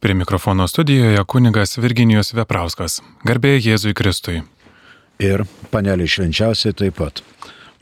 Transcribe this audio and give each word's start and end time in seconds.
Prie 0.00 0.14
mikrofono 0.14 0.68
studijoje 0.68 1.24
kunigas 1.24 1.78
Virginijus 1.78 2.32
Veprauskas. 2.32 3.02
Garbė 3.26 3.58
Jėzui 3.58 3.94
Kristui. 3.98 4.42
Ir 5.18 5.42
panelė 5.72 6.06
švenčiausiai 6.06 6.72
taip 6.78 6.94
pat. 7.00 7.22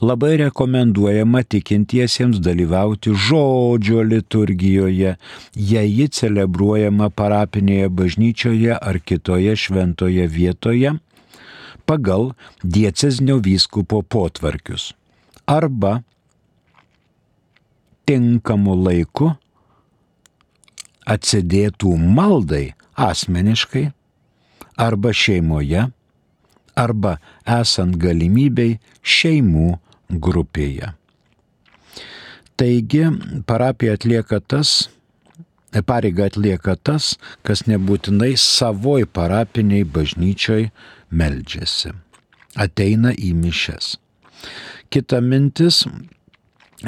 labai 0.00 0.36
rekomenduojama 0.44 1.42
tikintiesiems 1.42 2.38
dalyvauti 2.44 3.14
žodžio 3.26 4.04
liturgijoje, 4.06 5.16
jei 5.54 5.90
ji 5.98 6.08
celebruojama 6.20 7.10
parapinėje 7.10 7.88
bažnyčioje 7.90 8.78
ar 8.78 9.00
kitoje 9.00 9.56
šventoje 9.56 10.26
vietoje 10.30 10.94
pagal 11.88 12.34
dieceznio 12.62 13.38
vyskupo 13.42 14.02
potvarkius. 14.02 14.92
Arba 15.48 16.02
tinkamu 18.08 18.72
laiku 18.86 19.34
atsidėtų 21.08 21.92
maldai 22.00 22.72
asmeniškai 22.96 23.88
arba 24.80 25.12
šeimoje, 25.12 25.88
arba 26.78 27.16
esant 27.58 27.98
galimybei 28.00 28.78
šeimų 29.02 29.72
grupėje. 30.24 30.92
Taigi 32.58 33.04
parapija 33.46 33.94
atlieka 33.98 34.40
tas, 34.40 34.88
pareiga 35.86 36.26
atlieka 36.26 36.74
tas, 36.80 37.12
kas 37.46 37.66
nebūtinai 37.70 38.32
savoj 38.40 39.06
parapiniai 39.14 39.84
bažnyčioj 39.84 40.70
meldžiasi. 41.10 41.92
Ateina 42.58 43.12
į 43.14 43.34
mišes. 43.38 43.96
Kita 44.90 45.20
mintis 45.22 45.84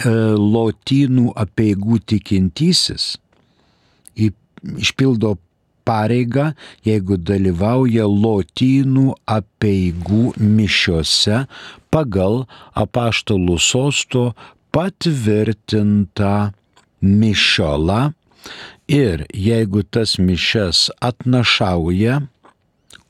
lotynų 0.05 1.33
apieigų 1.45 1.99
tikintysis 2.07 3.17
išpildo 4.79 5.37
pareigą, 5.89 6.53
jeigu 6.87 7.17
dalyvauja 7.17 8.07
lotynų 8.07 9.15
apieigų 9.31 10.35
mišiose 10.39 11.45
pagal 11.91 12.45
apaštalų 12.79 13.57
sosto 13.59 14.25
patvirtintą 14.75 16.53
mišiolą. 17.01 18.03
Ir 18.91 19.27
jeigu 19.37 19.83
tas 19.87 20.17
mišes 20.19 20.89
atnašauja 21.05 22.21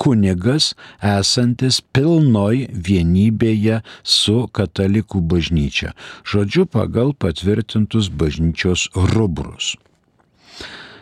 kunigas 0.01 0.73
esantis 1.05 1.81
pilnoj 1.95 2.65
vienybėje 2.89 3.81
su 4.03 4.47
katalikų 4.57 5.21
bažnyčia, 5.33 5.93
žodžiu 6.25 6.67
pagal 6.67 7.13
patvirtintus 7.13 8.09
bažnyčios 8.09 8.89
rubrus. 9.13 9.75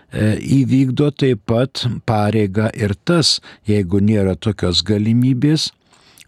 E, 0.09 0.39
įvykdo 0.41 1.11
taip 1.13 1.45
pat 1.47 1.85
pareiga 2.09 2.71
ir 2.75 2.97
tas, 3.05 3.39
jeigu 3.69 4.01
nėra 4.01 4.35
tokios 4.41 4.81
galimybės, 4.83 5.69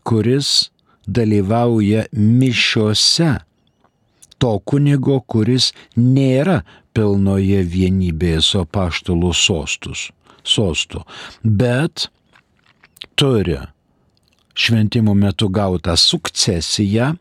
kuris 0.05 0.71
dalyvauja 1.09 2.05
mišiose 2.13 3.39
to 4.41 4.53
kunigo, 4.69 5.19
kuris 5.27 5.73
nėra 5.97 6.61
pilnoje 6.97 7.65
vienybėje 7.75 8.45
su 8.45 8.63
apaštalų 8.63 9.33
sostus, 9.37 10.09
sostu, 10.45 11.05
bet 11.45 12.09
turi 13.21 13.59
šventimo 14.55 15.15
metu 15.15 15.49
gautą 15.49 15.97
sukcesiją 15.97 17.15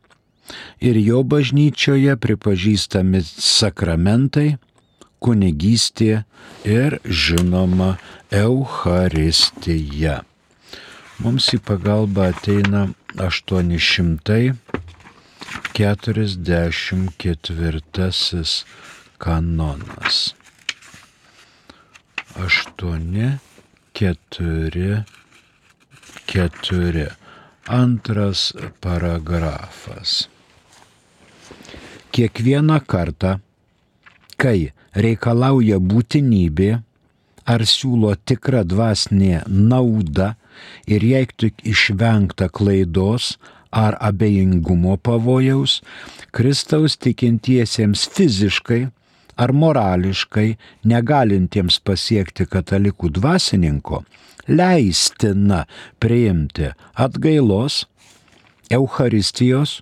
ir 0.80 0.98
jo 0.98 1.24
bažnyčioje 1.32 2.16
pripažįstami 2.24 3.22
sakramentai, 3.28 4.58
kunigystė 5.20 6.24
ir 6.64 7.00
žinoma 7.04 7.98
Euharistija. 8.32 10.24
Mums 11.20 11.52
į 11.52 11.60
pagalbą 11.68 12.32
ateina 12.32 12.96
844 13.20 14.56
kanonas. 19.20 20.32
8, 22.40 23.44
4, 24.00 25.19
4. 26.34 27.10
Antras 27.66 28.54
paragrafas. 28.82 30.30
Kiekvieną 32.14 32.78
kartą, 32.86 33.32
kai 34.38 34.70
reikalauja 34.94 35.80
būtinybė 35.82 36.70
ar 37.50 37.66
siūlo 37.72 38.14
tikra 38.30 38.62
dvasinė 38.62 39.42
nauda 39.50 40.36
ir 40.86 41.08
jei 41.10 41.26
tik 41.34 41.66
išvengta 41.66 42.52
klaidos 42.54 43.32
ar 43.74 43.98
abejingumo 43.98 45.00
pavojaus, 45.02 45.80
Kristaus 46.30 47.00
tikintiesiems 47.02 48.06
fiziškai 48.06 48.84
ar 49.34 49.58
morališkai 49.64 50.50
negalintiems 50.94 51.82
pasiekti 51.82 52.46
katalikų 52.46 53.16
dvasininko, 53.18 54.04
leistina 54.50 55.66
priimti 56.02 56.74
atgailos, 56.98 57.86
Eucharistijos 58.70 59.80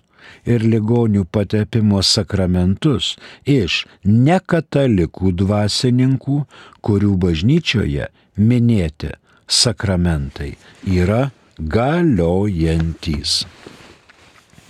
ir 0.48 0.64
ligonių 0.64 1.26
patepimo 1.32 2.00
sakramentus 2.04 3.14
iš 3.44 3.82
nekatalikų 4.04 5.32
dvasininkų, 5.42 6.38
kurių 6.84 7.12
bažnyčioje 7.24 8.08
minėti 8.38 9.12
sakramentai 9.48 10.54
yra 10.84 11.28
galiojantys. 11.58 13.42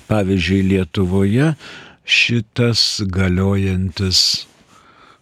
Pavyzdžiui, 0.09 0.63
Lietuvoje 0.73 1.53
šitas 2.09 3.03
galiojantis 3.13 4.21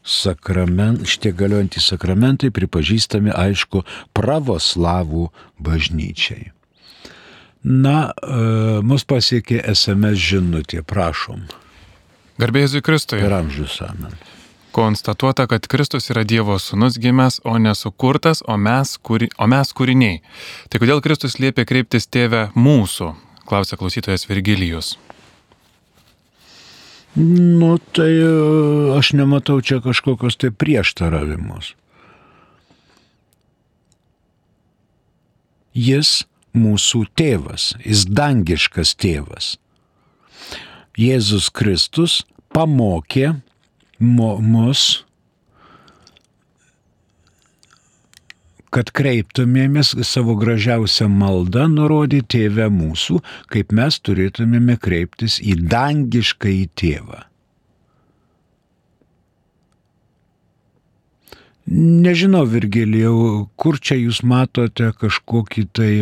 sakrament, 0.07 1.03
šitie 1.09 1.35
galiojantys 1.37 1.91
sakramentai 1.91 2.53
pripažįstami, 2.55 3.35
aišku, 3.35 3.83
pravoslavų 4.17 5.29
bažnyčiai. 5.59 6.53
Na, 7.67 8.13
e, 8.15 8.81
mus 8.87 9.03
pasiekė 9.03 9.59
SMS 9.75 10.23
žinutė, 10.23 10.85
prašom. 10.87 11.49
Garbėjai 12.39 12.83
Kristui. 12.85 13.19
Ir 13.25 13.35
amžius 13.35 13.81
amen. 13.83 14.15
Konstatuota, 14.77 15.47
kad 15.49 15.65
Kristus 15.73 16.11
yra 16.13 16.21
Dievo 16.29 16.59
sūnus 16.61 16.99
gimęs, 17.01 17.41
o 17.49 17.57
nesukurtas, 17.57 18.43
o 18.45 18.59
mes, 18.61 18.99
kuri, 19.01 19.31
o 19.41 19.49
mes 19.49 19.73
kūriniai. 19.73 20.21
Tai 20.69 20.83
kodėl 20.83 21.01
Kristus 21.01 21.39
liepia 21.41 21.65
kreiptis 21.65 22.05
tėvę 22.13 22.51
mūsų? 22.53 23.15
Klausia 23.49 23.79
klausytojas 23.81 24.29
Virgilijus. 24.29 24.99
Nu, 27.17 27.79
tai 27.97 28.13
e, 28.13 28.29
aš 28.99 29.15
nematau 29.17 29.63
čia 29.65 29.81
kažkokios 29.81 30.37
tai 30.37 30.51
prieštaravimus. 30.53 31.73
Jis 35.73 36.27
mūsų 36.57 37.07
tėvas, 37.17 37.73
jis 37.85 38.05
dangiškas 38.09 38.93
tėvas. 39.01 39.57
Jėzus 40.97 41.49
Kristus 41.53 42.21
pamokė 42.53 43.35
mus 44.01 45.06
kad 48.75 48.91
kreiptumėmės 48.97 49.95
savo 50.07 50.37
gražiausią 50.41 51.09
maldą 51.13 51.67
nurodyti 51.73 52.27
tėvę 52.37 52.69
mūsų, 52.73 53.21
kaip 53.53 53.73
mes 53.77 53.99
turėtumėme 54.03 54.77
kreiptis 54.83 55.39
į 55.41 55.57
dangišką 55.71 56.53
į 56.53 56.67
tėvą. 56.81 57.23
Nežinau, 61.67 62.45
Virgilijau, 62.47 63.49
kur 63.59 63.81
čia 63.83 63.97
jūs 63.99 64.21
matote 64.23 64.93
kažkokį 65.01 65.65
tai 65.75 65.93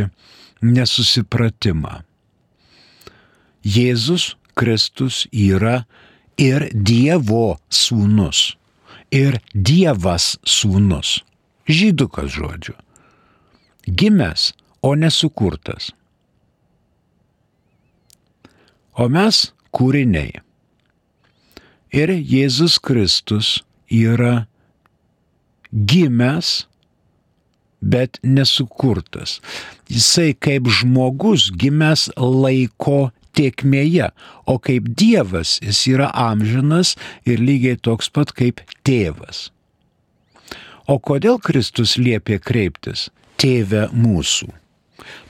nesusipratimą. 0.61 2.03
Jėzus 3.65 4.35
Kristus 4.53 5.25
yra 5.33 5.87
ir 6.37 6.69
Dievo 6.75 7.57
sūnus, 7.73 8.59
ir 9.09 9.41
Dievas 9.55 10.35
sūnus. 10.45 11.23
Žydukas 11.69 12.33
žodžiu. 12.35 12.75
Gimęs, 13.89 14.53
o 14.83 14.95
nesukurtas. 14.97 15.93
O 18.95 19.09
mes 19.09 19.49
kūriniai. 19.75 20.43
Ir 21.95 22.11
Jėzus 22.11 22.77
Kristus 22.83 23.63
yra 23.89 24.47
gimęs, 25.73 26.67
bet 27.81 28.19
nesukurtas. 28.23 29.39
Jisai 29.89 30.35
kaip 30.35 30.69
žmogus 30.69 31.51
gimęs 31.53 32.09
laiko 32.17 33.13
tiekmėje, 33.35 34.11
o 34.47 34.59
kaip 34.63 34.89
Dievas 34.95 35.59
jis 35.63 35.85
yra 35.95 36.11
amžinas 36.13 36.95
ir 37.29 37.43
lygiai 37.43 37.81
toks 37.81 38.11
pat 38.13 38.33
kaip 38.37 38.63
tėvas. 38.87 39.49
O 40.87 40.99
kodėl 41.01 41.39
Kristus 41.41 41.97
liepė 41.97 42.39
kreiptis 42.45 43.09
tėvę 43.41 43.89
mūsų? 43.93 44.51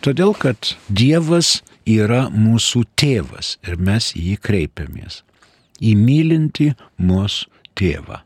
Todėl, 0.04 0.34
kad 0.34 0.74
Dievas 0.88 1.60
yra 1.86 2.26
mūsų 2.30 2.84
tėvas 2.98 3.56
ir 3.66 3.78
mes 3.78 4.12
į 4.18 4.30
jį 4.32 4.36
kreipiamės. 4.44 5.22
Įmylinti 5.82 6.72
mūsų 6.98 7.50
tėvą. 7.78 8.22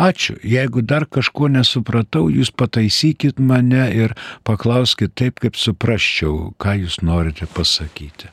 Ačiū. 0.00 0.38
Jeigu 0.40 0.80
dar 0.80 1.04
kažko 1.04 1.50
nesupratau, 1.52 2.30
jūs 2.32 2.48
pataisykit 2.56 3.40
mane 3.40 3.84
ir 3.92 4.14
paklauskit 4.48 5.12
taip, 5.12 5.42
kaip 5.44 5.58
suprasčiau, 5.60 6.54
ką 6.56 6.78
jūs 6.80 7.00
norite 7.04 7.48
pasakyti. 7.52 8.30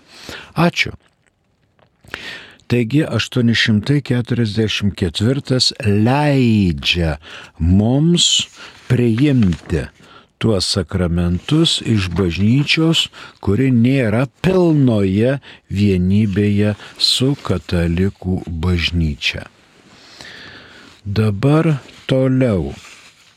Ačiū. 0.55 0.95
Taigi 2.67 3.05
844 3.07 5.87
leidžia 5.87 7.17
mums 7.59 8.47
priimti 8.89 9.87
tuos 10.37 10.65
sakramentus 10.75 11.81
iš 11.85 12.09
bažnyčios, 12.17 13.07
kuri 13.41 13.71
nėra 13.73 14.27
pilnoje 14.43 15.39
vienybėje 15.71 16.75
su 16.99 17.35
katalikų 17.47 18.41
bažnyčia. 18.65 19.43
Dabar 21.05 21.77
toliau. 22.05 22.73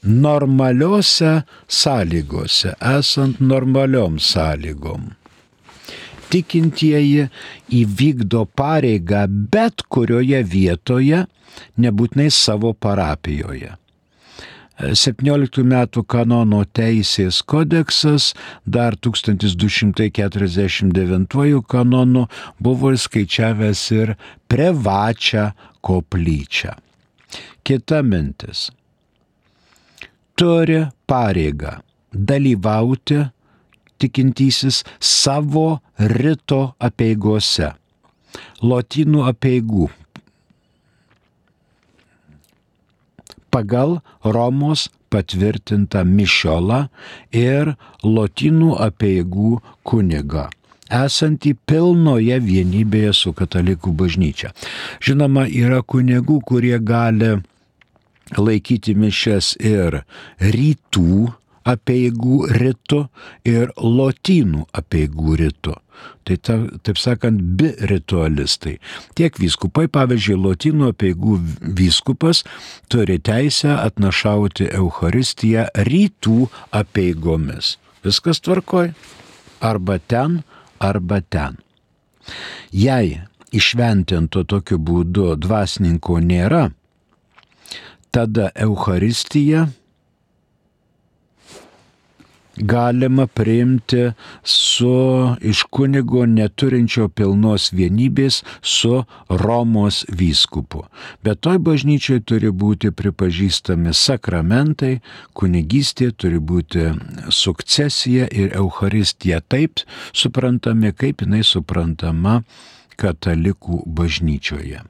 Normaliuose 0.00 1.42
sąlygose, 1.68 2.74
esant 2.80 3.40
normaliom 3.40 4.18
sąlygom. 4.18 5.19
Tikintieji 6.30 7.26
įvykdo 7.80 8.46
pareigą 8.56 9.26
bet 9.28 9.82
kurioje 9.90 10.42
vietoje, 10.46 11.26
nebūtinai 11.80 12.30
savo 12.30 12.72
parapijoje. 12.74 13.74
17 14.80 15.60
metų 15.66 16.04
kanono 16.08 16.64
teisės 16.64 17.42
kodeksas 17.44 18.34
dar 18.64 18.96
1249 18.96 21.60
kanonu 21.68 22.26
buvo 22.58 22.96
skaičiavęs 22.96 23.90
ir 23.92 24.16
privačią 24.48 25.52
koplyčią. 25.84 26.72
Kita 27.62 28.02
mintis. 28.02 28.70
Turi 30.34 30.86
pareigą 31.06 31.80
dalyvauti 32.12 33.24
tikintysis 34.00 34.82
savo 34.98 35.80
rito 35.98 36.60
apieigose, 36.80 37.72
lotynų 38.62 39.26
apieigų. 39.32 39.90
Pagal 43.50 43.98
Romos 44.22 44.86
patvirtintą 45.10 46.04
mišiolą 46.06 46.84
ir 47.34 47.74
lotynų 48.06 48.76
apieigų 48.86 49.58
kunigą 49.82 50.48
esantį 50.90 51.54
pilnoje 51.70 52.36
vienybėje 52.42 53.12
su 53.14 53.32
katalikų 53.36 53.92
bažnyčia. 53.94 54.50
Žinoma, 55.02 55.46
yra 55.46 55.82
kunigų, 55.86 56.40
kurie 56.46 56.76
gali 56.82 57.36
laikyti 58.38 58.94
mišes 58.98 59.54
ir 59.62 60.02
rytų 60.38 61.30
apieigų 61.68 62.46
ritu 62.56 63.04
ir 63.48 63.72
lotynų 63.76 64.66
apieigų 64.76 65.36
ritu. 65.40 65.76
Tai 66.24 66.36
ta, 66.40 66.56
taip 66.84 66.96
sakant, 67.00 67.40
bi 67.58 67.72
ritualistai. 67.90 68.78
Tiek 69.18 69.36
vyskupai, 69.40 69.86
pavyzdžiui, 69.92 70.38
lotynų 70.40 70.90
apieigų 70.94 71.36
vyskupas 71.76 72.42
turi 72.92 73.18
teisę 73.20 73.74
atnašauti 73.76 74.70
Euharistiją 74.78 75.66
rytų 75.88 76.46
apieigomis. 76.80 77.76
Viskas 78.04 78.40
tvarkoj. 78.40 78.94
Arba 79.60 79.98
ten, 79.98 80.40
arba 80.80 81.20
ten. 81.20 81.58
Jei 82.72 83.18
išventinto 83.52 84.46
tokiu 84.48 84.78
būdu 84.80 85.34
dvasininko 85.36 86.20
nėra, 86.24 86.70
tada 88.14 88.48
Euharistija 88.54 89.66
galima 92.56 93.26
priimti 93.26 94.10
su 94.42 95.28
iš 95.40 95.62
kunigo 95.62 96.26
neturinčio 96.26 97.08
pilnos 97.08 97.70
vienybės 97.72 98.42
su 98.62 99.04
Romos 99.28 100.04
vyskupu. 100.08 100.84
Bet 101.24 101.40
toj 101.40 101.58
bažnyčiai 101.58 102.20
turi 102.20 102.50
būti 102.50 102.90
pripažįstami 102.90 103.94
sakramentai, 103.94 105.00
kunigystė 105.32 106.10
turi 106.16 106.38
būti 106.38 106.90
sukcesija 107.28 108.28
ir 108.30 108.56
Euharistija 108.56 109.40
taip 109.40 109.84
suprantami, 110.12 110.92
kaip 110.92 111.22
jinai 111.22 111.44
suprantama 111.46 112.42
katalikų 113.00 113.84
bažnyčioje. 113.86 114.82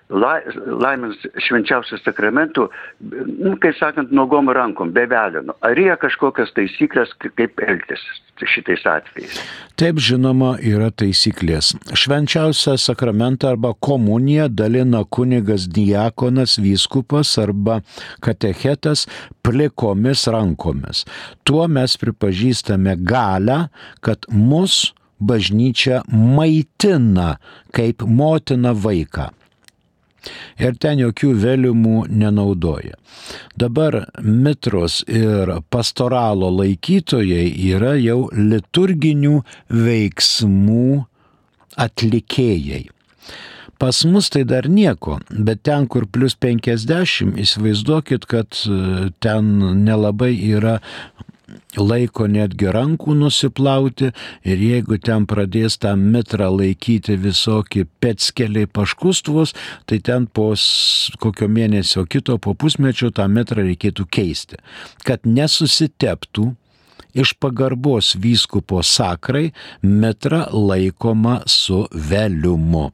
la, 0.10 0.38
laimins 0.66 1.20
švenčiausių 1.48 2.00
sakramentų, 2.04 2.68
nu, 3.02 3.56
kaip 3.62 3.76
sakant, 3.80 4.14
nuogom 4.16 4.52
rankom, 4.56 4.94
be 4.96 5.06
velino. 5.10 5.56
Ar 5.66 5.80
yra 5.80 5.98
kažkokios 6.00 6.54
taisyklės, 6.56 7.12
kaip 7.20 7.60
elgtis 7.64 8.04
šitais 8.38 8.86
atvejais? 8.88 9.40
Taip 9.80 10.00
žinoma, 10.04 10.56
yra 10.64 10.90
taisyklės. 10.96 11.74
Švenčiausią 11.98 12.78
sakramentą 12.82 13.52
arba 13.56 13.74
komuniją 13.74 14.48
dalina 14.54 15.04
kunigas 15.04 15.68
diakonas, 15.74 16.58
vyskupas 16.62 17.34
arba 17.42 17.82
katechetas 18.24 19.08
plikomis 19.46 20.28
rankomis. 20.32 21.04
Tuo 21.48 21.68
mes 21.72 21.98
pripažįstame 22.00 22.96
galę, 23.08 23.66
kad 24.06 24.30
mus 24.32 24.94
bažnyčia 25.18 26.04
maitina 26.14 27.40
kaip 27.74 28.06
motina 28.06 28.76
vaiką 28.78 29.32
ir 30.60 30.77
ten 30.81 31.01
jokių 31.01 31.31
vėliumų 31.43 32.05
nenaudoja. 32.10 32.98
Dabar 33.57 34.03
mitros 34.22 35.01
ir 35.07 35.57
pastoralo 35.74 36.50
laikytojai 36.60 37.48
yra 37.72 37.96
jau 38.00 38.27
liturginių 38.34 39.41
veiksmų 39.74 40.91
atlikėjai. 41.77 42.86
Pas 43.77 44.00
mus 44.10 44.31
tai 44.34 44.41
dar 44.50 44.65
nieko, 44.65 45.19
bet 45.29 45.62
ten, 45.67 45.86
kur 45.86 46.07
plus 46.10 46.34
50, 46.34 47.36
įsivaizduokit, 47.38 48.25
kad 48.25 48.57
ten 49.22 49.51
nelabai 49.84 50.31
yra 50.34 50.79
laiko 51.80 52.27
netgi 52.27 52.72
rankų 52.74 53.16
nusiplauti 53.22 54.12
ir 54.48 54.63
jeigu 54.63 54.98
ten 55.00 55.27
pradės 55.30 55.77
tą 55.84 55.94
mitrą 56.00 56.50
laikyti 56.58 57.18
visokie 57.22 57.86
petskeliai 58.04 58.68
paškustvos, 58.68 59.54
tai 59.88 60.00
ten 60.04 60.27
po 60.27 60.50
kokio 61.24 61.48
mėnesio 61.48 62.06
kito, 62.10 62.38
po 62.38 62.54
pusmečio 62.54 63.12
tą 63.16 63.27
mitrą 63.32 63.68
reikėtų 63.70 64.08
keisti, 64.12 64.60
kad 65.08 65.24
nesusiteptų 65.27 66.51
iš 67.18 67.34
pagarbos 67.42 68.16
vyskupo 68.22 68.84
sakrai 68.84 69.51
metra 69.82 70.46
laikoma 70.51 71.42
su 71.48 71.86
veliumu 71.94 72.89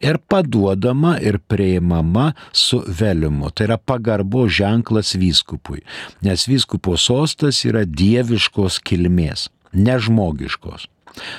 ir 0.00 0.18
paduodama 0.18 1.16
ir 1.20 1.38
prieimama 1.38 2.32
su 2.52 2.82
veliumu. 2.86 3.50
Tai 3.50 3.70
yra 3.70 3.78
pagarbo 3.78 4.46
ženklas 4.48 5.14
vyskupui, 5.18 5.82
nes 6.22 6.48
vyskupo 6.48 6.96
sostas 7.00 7.64
yra 7.68 7.84
dieviškos 7.86 8.80
kilmės, 8.86 9.48
nežmogiškos. 9.72 10.90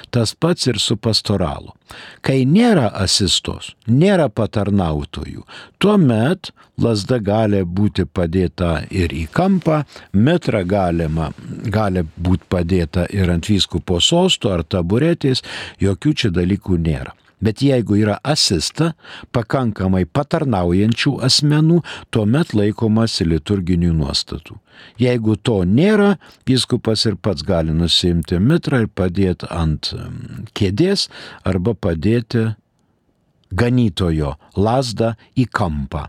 Tas 0.10 0.34
pats 0.34 0.68
ir 0.68 0.80
su 0.82 0.98
pastoralu. 0.98 1.74
Kai 2.26 2.42
nėra 2.50 2.88
asistos, 3.04 3.76
nėra 3.88 4.28
patarnautojų, 4.34 5.44
tuomet 5.78 6.52
lasda 6.82 7.20
gali 7.24 7.62
būti 7.62 8.06
padėta 8.06 8.72
ir 8.90 9.14
į 9.14 9.28
kampą, 9.34 9.84
metra 10.14 10.64
galima, 10.64 11.30
gali 11.78 12.04
būti 12.18 12.50
padėta 12.50 13.06
ir 13.14 13.32
ant 13.34 13.50
vyskupo 13.50 14.02
sosto 14.02 14.54
ar 14.54 14.66
taburetės, 14.66 15.44
jokių 15.82 16.14
čia 16.14 16.34
dalykų 16.34 16.82
nėra. 16.90 17.14
Bet 17.38 17.62
jeigu 17.62 18.00
yra 18.00 18.16
asista, 18.26 18.94
pakankamai 19.36 20.08
patarnaujančių 20.10 21.12
asmenų, 21.28 21.84
tuomet 22.10 22.56
laikomasi 22.58 23.28
liturginių 23.30 23.92
nuostatų. 24.00 24.58
Jeigu 25.02 25.38
to 25.38 25.60
nėra, 25.70 26.16
biskupas 26.50 27.06
ir 27.06 27.18
pats 27.22 27.46
gali 27.46 27.76
nusimti 27.78 28.42
mitrą 28.42 28.86
ir 28.86 28.90
padėti 28.90 29.50
ant 29.54 29.94
kėdės 30.58 31.08
arba 31.46 31.76
padėti 31.78 32.48
ganytojo 33.54 34.36
lasdą 34.58 35.14
į 35.38 35.48
kampą. 35.54 36.08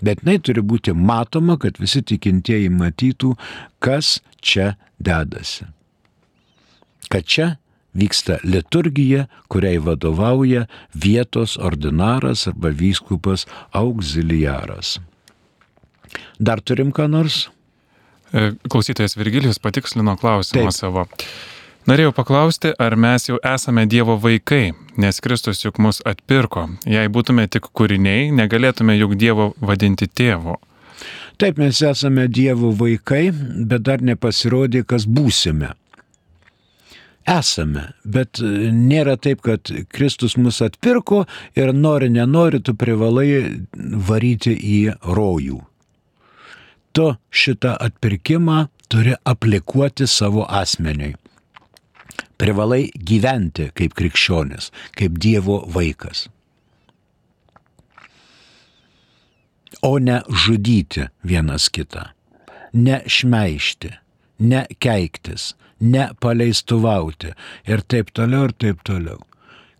Bet 0.00 0.22
jinai 0.24 0.38
turi 0.40 0.64
būti 0.64 0.94
matoma, 0.96 1.58
kad 1.60 1.76
visi 1.76 2.00
tikintieji 2.00 2.70
matytų, 2.72 3.34
kas 3.84 4.18
čia 4.40 4.74
dedasi. 4.96 5.68
Kad 7.12 7.28
čia 7.28 7.48
vyksta 7.94 8.38
liturgija, 8.42 9.26
kuriai 9.48 9.78
vadovauja 9.84 10.66
vietos 11.04 11.56
ordinaras 11.58 12.48
arba 12.48 12.70
vyskupas 12.70 13.46
auxiliaras. 13.72 15.00
Dar 16.38 16.60
turim 16.60 16.92
ką 16.92 17.08
nors? 17.08 17.48
E, 18.32 18.52
klausytojas 18.70 19.16
Virgilijus 19.16 19.58
patikslino 19.58 20.16
klausimą 20.16 20.70
Taip. 20.70 20.76
savo. 20.76 21.06
Norėjau 21.88 22.12
paklausti, 22.14 22.70
ar 22.78 22.94
mes 22.96 23.24
jau 23.28 23.38
esame 23.46 23.86
Dievo 23.88 24.18
vaikai, 24.20 24.74
nes 25.00 25.20
Kristus 25.24 25.64
juk 25.64 25.80
mus 25.80 26.02
atpirko. 26.06 26.68
Jei 26.86 27.08
būtume 27.08 27.46
tik 27.48 27.70
kūriniai, 27.74 28.28
negalėtume 28.36 28.98
juk 28.98 29.16
Dievo 29.18 29.54
vadinti 29.58 30.06
tėvu. 30.06 30.58
Taip, 31.40 31.58
mes 31.58 31.80
esame 31.82 32.28
Dievo 32.28 32.74
vaikai, 32.76 33.30
bet 33.32 33.82
dar 33.88 34.04
nepasirodė, 34.04 34.84
kas 34.84 35.08
būsime 35.08 35.72
esame, 37.28 37.90
bet 38.04 38.40
e, 38.40 38.70
nėra 38.72 39.16
taip, 39.20 39.42
kad 39.44 39.70
Kristus 39.92 40.36
mus 40.40 40.60
atpirko 40.64 41.24
ir 41.58 41.72
nori, 41.74 42.10
nenori, 42.12 42.60
tu 42.62 42.74
privalai 42.74 43.60
varyti 44.08 44.54
į 44.54 44.80
rojų. 45.04 45.60
Tu 46.92 47.06
šitą 47.30 47.76
atpirkimą 47.78 48.64
turi 48.90 49.14
aplikuoti 49.24 50.08
savo 50.10 50.46
asmeniui. 50.48 51.14
Privalai 52.40 52.88
gyventi 52.96 53.68
kaip 53.76 53.94
krikščionis, 53.94 54.70
kaip 54.96 55.18
Dievo 55.20 55.60
vaikas. 55.70 56.26
O 59.86 59.98
ne 60.02 60.18
žudyti 60.28 61.06
vienas 61.24 61.68
kitą, 61.72 62.10
ne 62.72 63.00
šmeišti, 63.06 63.92
ne 64.40 64.64
keiktis, 64.82 65.54
nepaleistuvauti 65.80 67.34
ir 67.68 67.82
taip 67.88 68.14
toliau 68.14 68.48
ir 68.48 68.56
taip 68.58 68.84
toliau. 68.86 69.20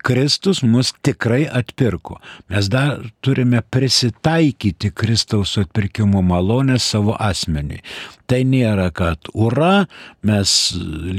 Kristus 0.02 0.62
mus 0.62 0.94
tikrai 1.02 1.44
atpirko. 1.52 2.16
Mes 2.48 2.68
dar 2.72 3.02
turime 3.20 3.60
prisitaikyti 3.60 4.90
Kristaus 4.90 5.58
atpirkimo 5.58 6.22
malonę 6.22 6.78
savo 6.78 7.16
asmeniui. 7.20 7.82
Tai 8.26 8.40
nėra, 8.48 8.88
kad 8.96 9.28
ura, 9.34 9.84
mes 10.24 10.54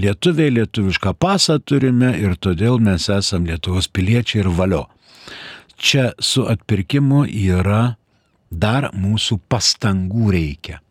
lietuviai 0.02 0.54
lietuvišką 0.56 1.14
pasą 1.14 1.60
turime 1.62 2.16
ir 2.18 2.38
todėl 2.42 2.82
mes 2.82 3.10
esame 3.10 3.52
Lietuvos 3.52 3.90
piliečiai 3.94 4.42
ir 4.46 4.50
valio. 4.58 4.88
Čia 5.78 6.12
su 6.20 6.48
atpirkimu 6.50 7.26
yra 7.28 7.98
dar 8.50 8.90
mūsų 8.98 9.40
pastangų 9.50 10.34
reikia. 10.34 10.82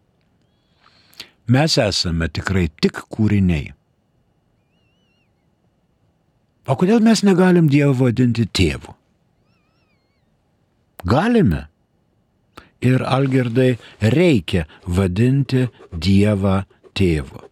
Mes 1.51 1.75
esame 1.83 2.29
tikrai 2.31 2.69
tik 2.81 3.03
kūriniai. 3.11 3.73
O 6.71 6.77
kodėl 6.79 7.03
mes 7.03 7.25
negalim 7.27 7.67
Dievo 7.71 7.97
vadinti 8.05 8.47
tėvu? 8.47 8.95
Galime. 11.11 11.65
Ir 12.81 13.03
Algirdai 13.05 13.75
reikia 14.15 14.63
vadinti 14.87 15.67
Dievą 15.93 16.61
tėvu. 16.97 17.43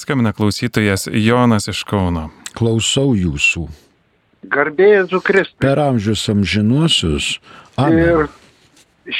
Skambina 0.00 0.32
klausytojas 0.32 1.08
Jonas 1.12 1.66
iš 1.68 1.82
Kauno. 1.84 2.30
Klausau 2.56 3.10
jūsų. 3.12 3.66
Garbėjai 4.48 5.02
Zukristai. 5.10 5.60
Per 5.60 5.80
amžius 5.82 6.22
amžinuosius. 6.32 7.26
Amen. 7.76 7.98
Ir 8.00 9.18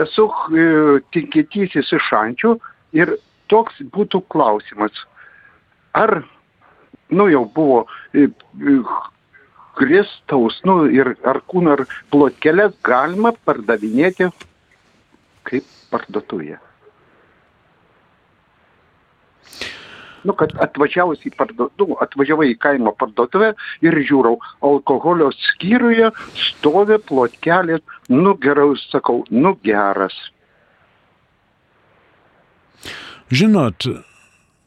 esu 0.00 0.24
e, 0.56 0.64
tikintysis 1.12 1.92
iš 1.92 2.06
ančių 2.16 2.54
ir 2.96 3.12
toks 3.52 3.82
būtų 3.92 4.22
klausimas. 4.32 4.96
Ar, 5.92 6.22
nu 7.12 7.26
jau 7.28 7.44
buvo 7.44 7.82
e, 8.16 8.30
e, 8.30 8.78
Kristaus, 9.76 10.56
nu, 10.64 10.78
ir 10.88 11.12
ar 11.28 11.42
kūną, 11.52 11.76
ar 11.76 11.84
plotkelės 12.08 12.80
galima 12.80 13.34
pardavinėti 13.44 14.30
kaip 15.44 15.68
parduotuvėje. 15.92 16.62
Nu, 20.26 20.34
kad 20.38 20.54
atvažiavus 20.62 21.22
į 21.26 21.34
parduotuvę, 21.38 21.92
nu, 21.92 21.98
atvažiavai 22.04 22.50
į 22.52 22.58
kaimo 22.62 22.94
parduotuvę 22.98 23.52
ir 23.84 23.98
žiūrau, 24.08 24.38
alkoholio 24.64 25.30
skyriuje 25.34 26.10
stovi 26.48 26.98
plotkelis, 27.10 27.84
nu 28.10 28.34
gerai, 28.42 28.72
sakau, 28.88 29.22
nu 29.30 29.54
geras. 29.64 30.16
Žinot, 33.28 33.84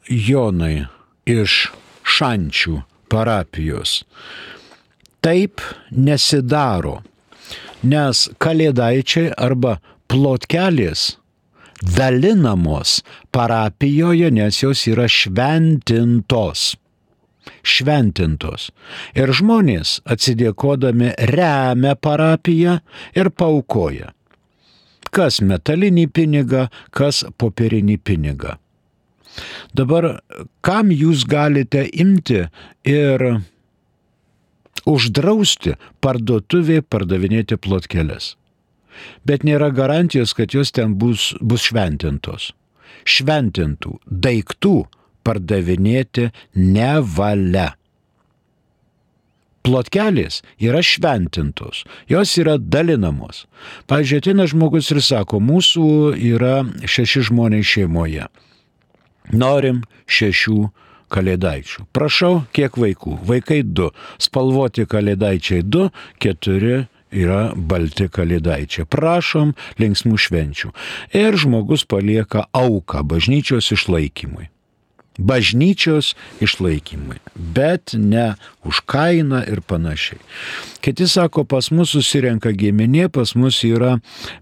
Jonai 0.06 0.86
iš 1.26 1.72
Šančių 2.02 2.80
parapijos 3.10 4.02
taip 5.22 5.62
nesidaro, 5.94 7.00
nes 7.86 8.26
kalėdaičiai 8.42 9.32
arba 9.38 9.76
plotkelis 10.10 11.12
dalinamos 11.82 13.02
parapijoje, 13.30 14.30
nes 14.30 14.62
jos 14.62 14.86
yra 14.86 15.08
šventintos. 15.10 16.72
Šventintos. 17.66 18.70
Ir 19.18 19.32
žmonės 19.34 19.98
atsidėkodami 20.06 21.12
remia 21.32 21.96
parapiją 21.98 22.78
ir 23.18 23.30
paukoja. 23.34 24.12
Kas 25.12 25.42
metalinį 25.44 26.06
pinigą, 26.08 26.68
kas 26.94 27.24
popierinį 27.36 27.98
pinigą. 28.00 28.56
Dabar 29.74 30.20
kam 30.64 30.92
jūs 30.92 31.24
galite 31.28 31.84
imti 31.92 32.44
ir 32.88 33.26
uždrausti 34.88 35.76
parduotuvė 36.04 36.82
pardavinėti 36.82 37.58
plotkelės? 37.58 38.36
Bet 39.28 39.46
nėra 39.46 39.70
garantijos, 39.74 40.34
kad 40.36 40.54
jos 40.54 40.72
ten 40.74 40.96
bus, 41.00 41.32
bus 41.40 41.68
šventintos. 41.70 42.50
Šventintų 43.08 43.96
daiktų 44.06 44.76
pardavinėti 45.26 46.30
nevalia. 46.58 47.72
Plotkelės 49.62 50.40
yra 50.58 50.80
šventintos, 50.82 51.84
jos 52.10 52.34
yra 52.42 52.56
dalinamos. 52.58 53.44
Pavyzdžiui, 53.86 54.18
ateina 54.18 54.46
žmogus 54.50 54.90
ir 54.90 54.98
sako, 55.06 55.38
mūsų 55.38 55.84
yra 56.18 56.64
šeši 56.82 57.28
žmonės 57.28 57.68
šeimoje. 57.70 58.26
Norim 59.30 59.84
šešių 60.10 60.56
kalėdaičių. 61.12 61.86
Prašau, 61.94 62.32
kiek 62.56 62.74
vaikų? 62.80 63.20
Vaikai 63.28 63.60
du. 63.62 63.92
Spalvoti 64.22 64.88
kalėdaičiai 64.88 65.62
du, 65.62 65.86
keturi 66.22 66.86
yra 67.12 67.52
balti 67.54 68.08
kalėdaičiai. 68.12 68.88
Prašom 68.88 69.52
linksmų 69.80 70.18
švenčių. 70.18 70.72
Ir 71.16 71.36
žmogus 71.38 71.84
palieka 71.88 72.46
auką 72.56 73.04
bažnyčios 73.06 73.72
išlaikymui. 73.76 74.48
Bažnyčios 75.20 76.14
išlaikymui, 76.40 77.18
bet 77.36 77.92
ne 77.92 78.32
už 78.64 78.80
kainą 78.88 79.42
ir 79.44 79.60
panašiai. 79.60 80.16
Kiti 80.80 81.04
sako, 81.04 81.44
pas 81.44 81.68
mus 81.70 81.92
susirenka 81.92 82.54
giminė, 82.56 83.10
pas 83.12 83.34
mus 83.36 83.60
yra 83.68 83.98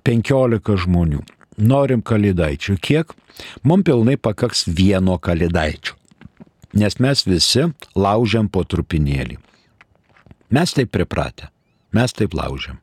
15 0.07 0.79
žmonių. 0.87 1.25
Norim 1.59 2.05
kalėdaičių. 2.07 2.79
Kiek? 2.79 3.11
Mums 3.67 3.89
pilnai 3.89 4.15
pakaks 4.17 4.69
vieno 4.71 5.19
kalėdaičio. 5.19 5.99
Nes 6.79 7.01
mes 7.03 7.27
visi 7.27 7.67
laužiam 7.99 8.47
po 8.47 8.63
trupinėlį. 8.63 9.41
Mes 10.55 10.75
taip 10.75 10.93
pripratę. 10.95 11.51
Mes 11.97 12.15
taip 12.15 12.35
laužiam. 12.39 12.79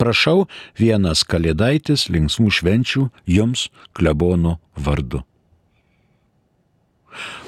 Prašau, 0.00 0.46
vienas 0.80 1.26
kalėdaitis 1.28 2.06
linksmų 2.08 2.48
švenčių 2.56 3.08
jums 3.28 3.66
klebono 3.92 4.56
vardu. 4.76 5.20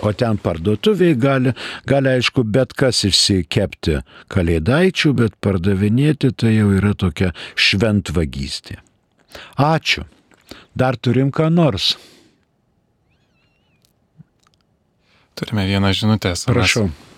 O 0.02 0.11
ten 0.12 0.37
parduotuviai 0.42 1.14
gali, 1.16 1.52
gali 1.88 2.11
aišku, 2.18 2.42
bet 2.44 2.74
kas 2.76 3.05
išsikepti 3.09 4.00
kalėdaičių, 4.33 5.12
bet 5.16 5.37
pardavinėti 5.40 6.33
tai 6.37 6.57
jau 6.57 6.72
yra 6.76 6.92
tokia 6.98 7.31
šventvagystė. 7.55 8.81
Ačiū. 9.57 10.05
Dar 10.76 10.98
turim 10.98 11.31
ką 11.33 11.48
nors. 11.52 11.94
Turime 15.38 15.64
vieną 15.70 15.94
žinutę. 15.96 16.35
Prašau. 16.46 16.90
Mes 16.90 17.12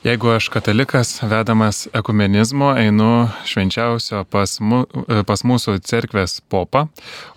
Jeigu 0.00 0.30
aš 0.32 0.46
katalikas, 0.48 1.18
vedamas 1.22 1.82
ekumenizmo, 1.92 2.70
einu 2.72 3.28
švenčiausio 3.44 4.22
pas, 4.32 4.54
mu, 4.64 4.86
pas 5.28 5.42
mūsų 5.44 5.74
cerkvės 5.84 6.38
popą, 6.48 6.86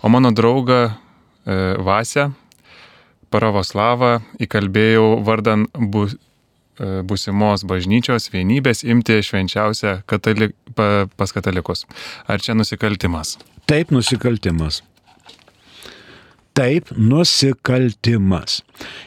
o 0.00 0.08
mano 0.08 0.30
draugą 0.32 0.78
e, 0.88 0.94
Vasę, 1.84 2.30
Paravoslavą, 3.28 4.14
įkalbėjau 4.40 5.04
vardan 5.28 5.66
bu, 5.76 6.06
e, 6.08 6.88
būsimos 7.04 7.66
bažnyčios 7.68 8.30
vienybės 8.32 8.80
imti 8.88 9.20
švenčiausią 9.20 9.98
katalik, 10.08 10.56
pa, 10.72 11.04
pas 11.20 11.36
katalikus. 11.36 11.84
Ar 12.24 12.40
čia 12.40 12.56
nusikaltimas? 12.56 13.36
Taip, 13.68 13.92
nusikaltimas. 13.92 14.80
Taip, 16.56 16.96
nusikaltimas. 16.96 18.62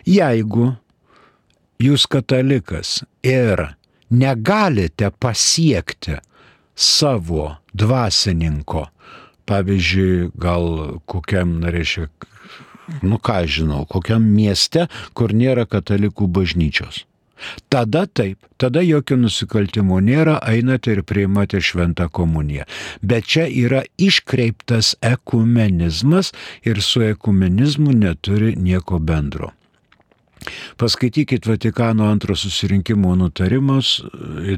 Jeigu 0.06 0.76
jūs 1.82 2.06
katalikas 2.06 3.00
ir 3.28 3.64
negalite 4.10 5.12
pasiekti 5.20 6.18
savo 6.76 7.56
dvasininko, 7.74 8.86
pavyzdžiui, 9.46 10.30
gal 10.36 10.66
kokiam, 11.06 11.60
reiškia, 11.64 12.08
nu 13.02 13.20
ką 13.20 13.42
žinau, 13.48 13.84
kokiam 13.90 14.24
mieste, 14.24 14.88
kur 15.14 15.34
nėra 15.34 15.68
katalikų 15.68 16.28
bažnyčios. 16.32 17.04
Tada 17.70 18.06
taip, 18.06 18.40
tada 18.58 18.82
jokio 18.82 19.18
nusikaltimo 19.22 20.00
nėra, 20.02 20.40
einate 20.42 20.96
ir 20.96 21.04
priimate 21.06 21.62
šventą 21.62 22.08
komuniją. 22.10 22.66
Bet 23.02 23.30
čia 23.30 23.46
yra 23.46 23.84
iškreiptas 24.02 24.96
ekumenizmas 25.06 26.34
ir 26.66 26.82
su 26.82 27.04
ekumenizmu 27.06 27.94
neturi 27.94 28.56
nieko 28.58 28.98
bendro. 29.00 29.52
Paskaitykit 30.78 31.48
Vatikano 31.48 32.10
antro 32.12 32.36
susirinkimo 32.36 33.16
nutarimus, 33.16 34.02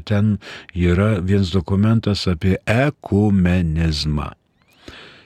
ten 0.04 0.36
yra 0.74 1.20
vienas 1.20 1.54
dokumentas 1.54 2.26
apie 2.30 2.58
ekumenizmą. 2.66 4.30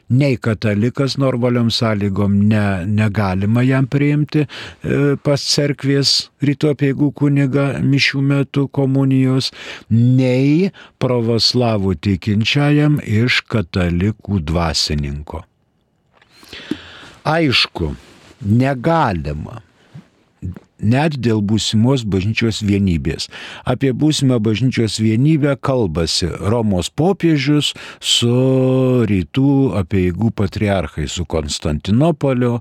Nei 0.09 0.37
katalikas 0.37 1.17
normaliom 1.17 1.71
sąlygom 1.73 2.35
ne, 2.49 2.85
negalima 2.87 3.63
jam 3.65 3.87
priimti 3.89 4.43
e, 4.45 5.17
pas 5.17 5.41
cerkvės 5.49 6.13
ryto 6.45 6.69
apieigų 6.75 7.09
kuniga 7.17 7.65
mišių 7.81 8.21
metu 8.29 8.67
komunijos, 8.69 9.49
nei 9.89 10.69
pravoslavų 11.01 11.97
tikinčiajam 12.05 13.01
iš 13.01 13.41
katalikų 13.49 14.43
dvasininko. 14.45 15.41
Aišku, 17.25 17.95
negalima 18.45 19.63
net 20.79 21.19
dėl 21.23 21.43
būsimos 21.45 22.05
bažnyčios 22.09 22.63
vienybės. 22.65 23.29
Apie 23.65 23.93
būsimą 23.93 24.41
bažnyčios 24.43 24.99
vienybę 25.03 25.57
kalbasi 25.61 26.31
Romos 26.41 26.91
popiežius 26.91 27.73
su 28.01 28.35
rytų 29.09 29.75
apieigų 29.81 30.33
patriarchai, 30.35 31.07
su 31.09 31.25
Konstantinopolio, 31.25 32.61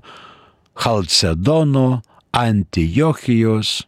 Halcedono, 0.84 2.02
Antijochijos, 2.34 3.84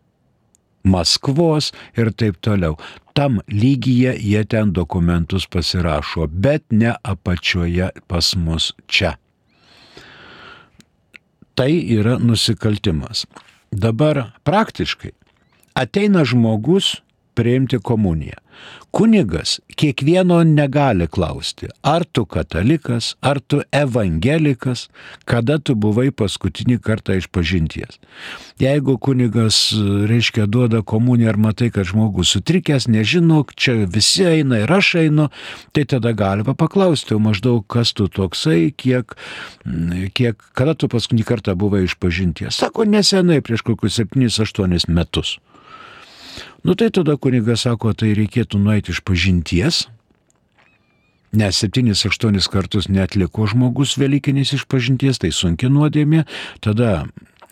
Maskvos 0.86 1.72
ir 1.98 2.12
taip 2.14 2.38
toliau. 2.38 2.76
Tam 3.16 3.40
lygyje 3.50 4.12
jie 4.20 4.42
ten 4.46 4.70
dokumentus 4.76 5.48
pasirašo, 5.50 6.28
bet 6.30 6.62
ne 6.70 6.92
apačioje 7.02 7.90
pas 8.06 8.34
mus 8.36 8.70
čia. 8.86 9.16
Tai 11.56 11.72
yra 11.72 12.18
nusikaltimas. 12.20 13.24
Dabar 13.76 14.32
praktiškai 14.42 15.10
ateina 15.76 16.24
žmogus 16.24 17.02
priimti 17.36 17.78
komuniją. 17.78 18.40
Kunigas 18.90 19.58
kiekvieno 19.76 20.38
negali 20.44 21.06
klausti, 21.06 21.66
ar 21.82 22.04
tu 22.04 22.24
katalikas, 22.24 23.10
ar 23.20 23.40
tu 23.40 23.60
evangelikas, 23.72 24.86
kada 25.28 25.58
tu 25.60 25.74
buvai 25.76 26.08
paskutinį 26.16 26.78
kartą 26.80 27.18
iš 27.20 27.26
pažinties. 27.28 27.98
Jeigu 28.62 28.96
kunigas, 28.96 29.58
reiškia, 30.08 30.46
duoda 30.48 30.80
komuniją 30.80 31.34
ar 31.34 31.40
matai, 31.48 31.68
kad 31.74 31.84
žmogus 31.90 32.32
sutrikęs, 32.32 32.88
nežino, 32.88 33.42
čia 33.52 33.74
visi 33.84 34.24
eina 34.24 34.62
ir 34.64 34.72
aš 34.72 34.94
einu, 35.02 35.28
tai 35.76 35.84
tada 35.84 36.14
galima 36.16 36.56
paklausti, 36.56 37.18
maždaug 37.20 37.66
kas 37.68 37.92
tu 37.92 38.08
toksai, 38.08 38.70
kiek, 38.72 39.12
kiek, 40.16 40.40
kada 40.56 40.72
tu 40.72 40.88
paskutinį 40.88 41.28
kartą 41.28 41.58
buvai 41.58 41.84
iš 41.84 41.98
pažinties. 42.00 42.56
Sako, 42.56 42.88
nesenai, 42.88 43.42
prieš 43.44 43.66
kokius 43.68 44.00
7-8 44.00 44.88
metus. 44.88 45.36
Nu 46.64 46.74
tai 46.74 46.90
tada 46.90 47.16
kunigas 47.20 47.66
sako, 47.66 47.92
tai 47.94 48.14
reikėtų 48.18 48.58
nueiti 48.62 48.94
iš 48.94 49.02
pažinties, 49.06 49.86
nes 51.36 51.62
7-8 51.62 52.50
kartus 52.52 52.88
netliko 52.88 53.46
žmogus 53.50 53.96
Velykinis 54.00 54.54
iš 54.56 54.66
pažinties, 54.70 55.20
tai 55.22 55.32
sunki 55.34 55.70
nuodėmė, 55.72 56.24
tada 56.64 57.04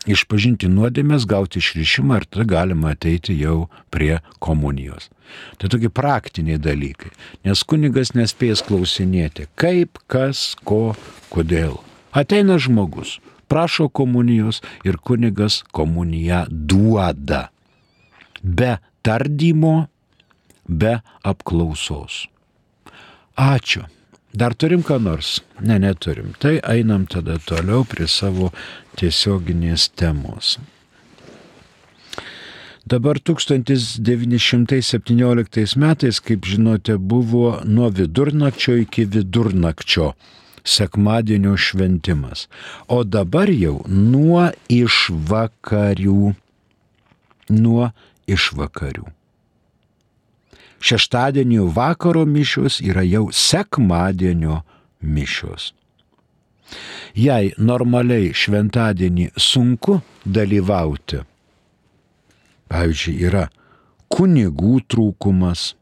išpažinti 0.09 0.69
nuodėmės, 0.69 1.25
gauti 1.29 1.61
išrišimą 1.61 2.21
ir 2.21 2.27
tada 2.29 2.45
galima 2.49 2.93
ateiti 2.93 3.35
jau 3.39 3.65
prie 3.93 4.19
komunijos. 4.39 5.09
Tai 5.57 5.69
tokie 5.73 5.89
praktiniai 5.89 6.61
dalykai, 6.61 7.11
nes 7.45 7.63
kunigas 7.65 8.13
nespės 8.17 8.61
klausinėti, 8.65 9.49
kaip, 9.59 9.99
kas, 10.11 10.53
ko, 10.63 10.93
kodėl. 11.33 11.79
Ateina 12.15 12.59
žmogus, 12.61 13.17
prašo 13.51 13.89
komunijos 13.89 14.61
ir 14.85 15.01
kunigas 15.01 15.63
komuniją 15.75 16.45
duoda. 16.49 17.49
Be 18.45 18.77
tardymo, 19.01 19.87
be 20.69 21.01
apklausos. 21.23 22.27
Ačiū. 23.35 23.85
Dar 24.35 24.53
turim 24.53 24.83
ką 24.83 25.01
nors? 25.01 25.41
Ne, 25.61 25.79
neturim. 25.79 26.33
Tai 26.39 26.59
einam 26.61 27.07
tada 27.07 27.37
toliau 27.39 27.85
prie 27.87 28.07
savo 28.07 28.51
tiesioginės 28.99 29.89
temos. 29.95 30.59
Dabar 32.85 33.17
1917 33.17 35.75
metais, 35.81 36.19
kaip 36.21 36.45
žinote, 36.45 36.97
buvo 36.97 37.61
nuo 37.65 37.89
vidurnakčio 37.89 38.75
iki 38.83 39.05
vidurnakčio 39.09 40.13
sekmadienio 40.65 41.57
šventimas. 41.57 42.47
O 42.87 43.03
dabar 43.03 43.49
jau 43.49 43.85
nuo 43.87 44.51
išvakarių. 44.69 46.33
Nuo 47.49 47.91
išvakarių. 48.27 49.05
Šeštadienio 50.85 51.69
vakaro 51.73 52.25
mišios 52.25 52.81
yra 52.83 53.01
jau 53.05 53.29
sekmadienio 53.31 54.61
mišios. 55.01 55.71
Jei 57.15 57.53
normaliai 57.57 58.33
šventadienį 58.35 59.29
sunku 59.39 59.99
dalyvauti, 60.25 61.21
pavyzdžiui, 62.69 63.15
yra 63.29 63.45
kunigų 64.11 64.81
trūkumas, 64.91 65.73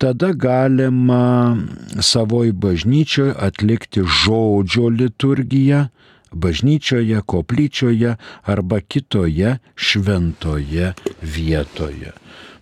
tada 0.00 0.32
galima 0.32 1.56
savoj 2.00 2.52
bažnyčioje 2.64 3.36
atlikti 3.48 4.02
žodžio 4.04 4.88
liturgiją, 4.96 5.86
bažnyčioje, 6.32 7.22
koplyčioje 7.26 8.16
arba 8.42 8.80
kitoje 8.80 9.58
šventoje 9.74 10.92
vietoje. 11.22 12.12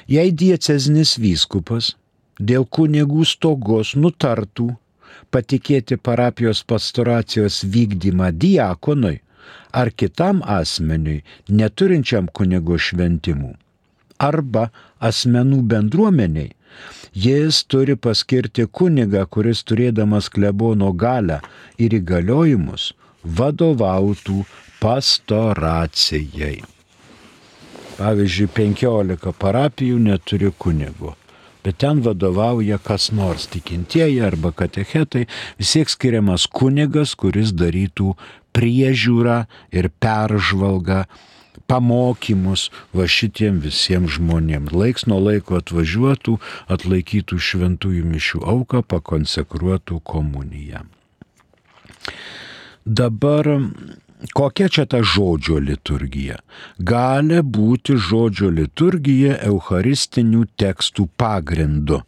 Jei 0.07 0.31
dieceznis 0.35 1.17
vyskupas 1.19 1.95
dėl 2.39 2.65
kunigų 2.67 3.25
stogos 3.27 3.95
nutartų 3.95 4.75
patikėti 5.31 5.97
parapijos 5.97 6.63
pastoracijos 6.67 7.61
vykdymą 7.73 8.31
diakonui, 8.43 9.19
ar 9.71 9.91
kitam 9.91 10.41
asmeniui 10.45 11.21
neturinčiam 11.49 12.27
kunigo 12.27 12.77
šventimų. 12.77 13.53
Arba 14.21 14.67
asmenų 15.01 15.61
bendruomeniai, 15.71 16.51
jis 17.13 17.63
turi 17.65 17.95
paskirti 17.95 18.67
kunigą, 18.79 19.23
kuris 19.25 19.63
turėdamas 19.67 20.29
klebono 20.29 20.91
galę 20.93 21.39
ir 21.77 21.95
įgaliojimus 21.97 22.91
vadovautų 23.23 24.43
pastoracijai. 24.81 26.61
Pavyzdžiui, 27.97 28.47
15 28.57 29.33
parapijų 29.41 29.97
neturi 30.01 30.53
kunigo 30.57 31.15
bet 31.63 31.81
ten 31.83 32.01
vadovauja 32.05 32.77
kas 32.81 33.11
nors 33.15 33.47
tikintieji 33.51 34.21
arba 34.25 34.51
katechetai, 34.51 35.27
vis 35.59 35.73
tiek 35.75 35.91
skiriamas 35.91 36.47
kunigas, 36.47 37.15
kuris 37.15 37.53
darytų 37.53 38.15
priežiūrą 38.55 39.43
ir 39.71 39.89
peržvalgą, 40.03 41.05
pamokymus 41.71 42.67
va 42.95 43.07
šitiem 43.07 43.61
visiems 43.63 44.17
žmonėms. 44.17 44.73
Laiks 44.75 45.07
nuo 45.07 45.21
laiko 45.23 45.59
atvažiuotų, 45.61 46.37
atlaikytų 46.73 47.39
šventųjų 47.39 48.07
mišių 48.11 48.43
auką, 48.53 48.83
pakonsekruotų 48.91 50.01
komuniją. 50.03 50.83
Dabar 52.85 53.47
kokia 54.33 54.69
čia 54.69 54.85
ta 54.85 55.01
žodžio 55.03 55.59
liturgija? 55.59 56.39
Gali 56.77 57.41
būti 57.41 57.97
žodžio 57.97 58.51
liturgija 58.53 59.37
eucharistinių 59.49 60.45
tekstų 60.61 61.07
pagrindu. 61.17 62.01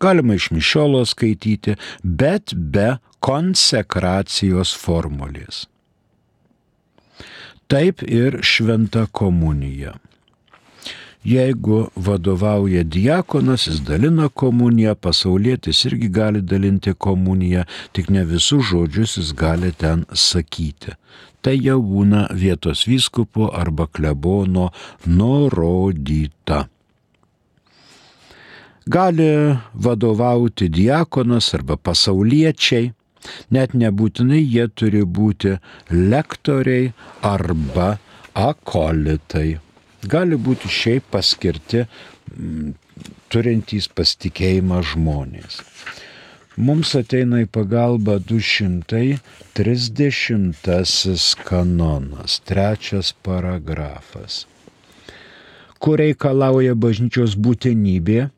Galima 0.00 0.36
iš 0.36 0.50
mišiolo 0.52 1.04
skaityti, 1.08 1.76
bet 2.02 2.52
be 2.54 2.98
konsekracijos 3.24 4.74
formulės. 4.76 5.64
Taip 7.66 8.04
ir 8.06 8.38
šventa 8.46 9.06
komunija. 9.10 9.96
Jeigu 11.26 11.88
vadovauja 11.96 12.84
diakonas, 12.84 13.66
jis 13.66 13.80
dalina 13.82 14.28
komuniją, 14.28 14.94
pasaulietis 14.94 15.82
irgi 15.88 16.08
gali 16.18 16.42
dalinti 16.42 16.94
komuniją, 16.94 17.64
tik 17.92 18.12
ne 18.14 18.22
visus 18.24 18.70
žodžius 18.70 19.16
jis 19.18 19.32
gali 19.34 19.72
ten 19.72 20.06
sakyti. 20.14 20.94
Tai 21.42 21.56
jau 21.58 21.80
būna 21.82 22.28
vietos 22.30 22.86
vyskupo 22.86 23.50
arba 23.54 23.88
klebono 23.90 24.70
nurodyta 25.06 26.66
gali 28.86 29.56
vadovauti 29.74 30.68
diakonas 30.68 31.54
arba 31.54 31.76
pasauliečiai, 31.76 32.92
net 33.50 33.74
nebūtinai 33.74 34.42
jie 34.42 34.68
turi 34.74 35.02
būti 35.02 35.56
lektoriai 35.90 36.92
arba 37.22 37.96
akolitai. 38.34 39.65
Gali 40.04 40.36
būti 40.36 40.68
šiaip 40.68 41.04
paskirti 41.10 41.86
turintys 43.32 43.88
pasitikėjimą 43.88 44.82
žmonės. 44.92 45.62
Mums 46.56 46.94
ateina 46.96 47.42
į 47.44 47.46
pagalbą 47.52 48.14
230 48.24 49.20
kanonas, 51.44 52.40
trečias 52.48 53.12
paragrafas, 53.12 54.46
kur 55.76 56.00
reikalauja 56.00 56.72
bažnyčios 56.72 57.36
būtinybė, 57.36 58.30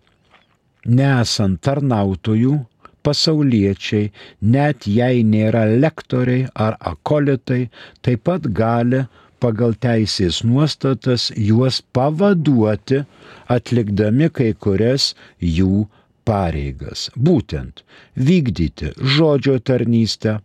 nesant 0.91 1.63
tarnautojų, 1.63 2.67
pasauliečiai, 3.07 4.11
net 4.43 4.87
jei 4.91 5.23
nėra 5.23 5.65
lektoriai 5.71 6.49
ar 6.67 6.75
akolitai, 6.91 7.71
taip 8.03 8.27
pat 8.27 8.43
gali 8.51 9.07
pagal 9.41 9.75
teisės 9.79 10.43
nuostatas 10.47 11.29
juos 11.37 11.81
pavaduoti, 11.95 13.05
atlikdami 13.49 14.29
kai 14.35 14.53
kurias 14.55 15.13
jų 15.41 15.87
pareigas. 16.29 17.09
Būtent 17.17 17.83
vykdyti 18.17 18.93
žodžio 19.17 19.59
tarnystę, 19.65 20.39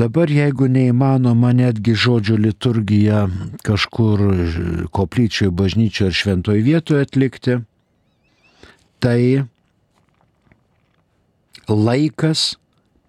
Dabar 0.00 0.30
jeigu 0.30 0.68
neįmanoma 0.70 1.50
netgi 1.52 1.96
žodžio 1.98 2.38
liturgiją 2.38 3.24
kažkur 3.66 4.22
koplyčioje, 4.94 5.50
bažnyčioje 5.50 6.12
ar 6.12 6.16
šventoje 6.20 6.62
vietoje 6.64 7.08
atlikti, 7.08 7.56
tai 9.02 9.42
laikas 11.68 12.54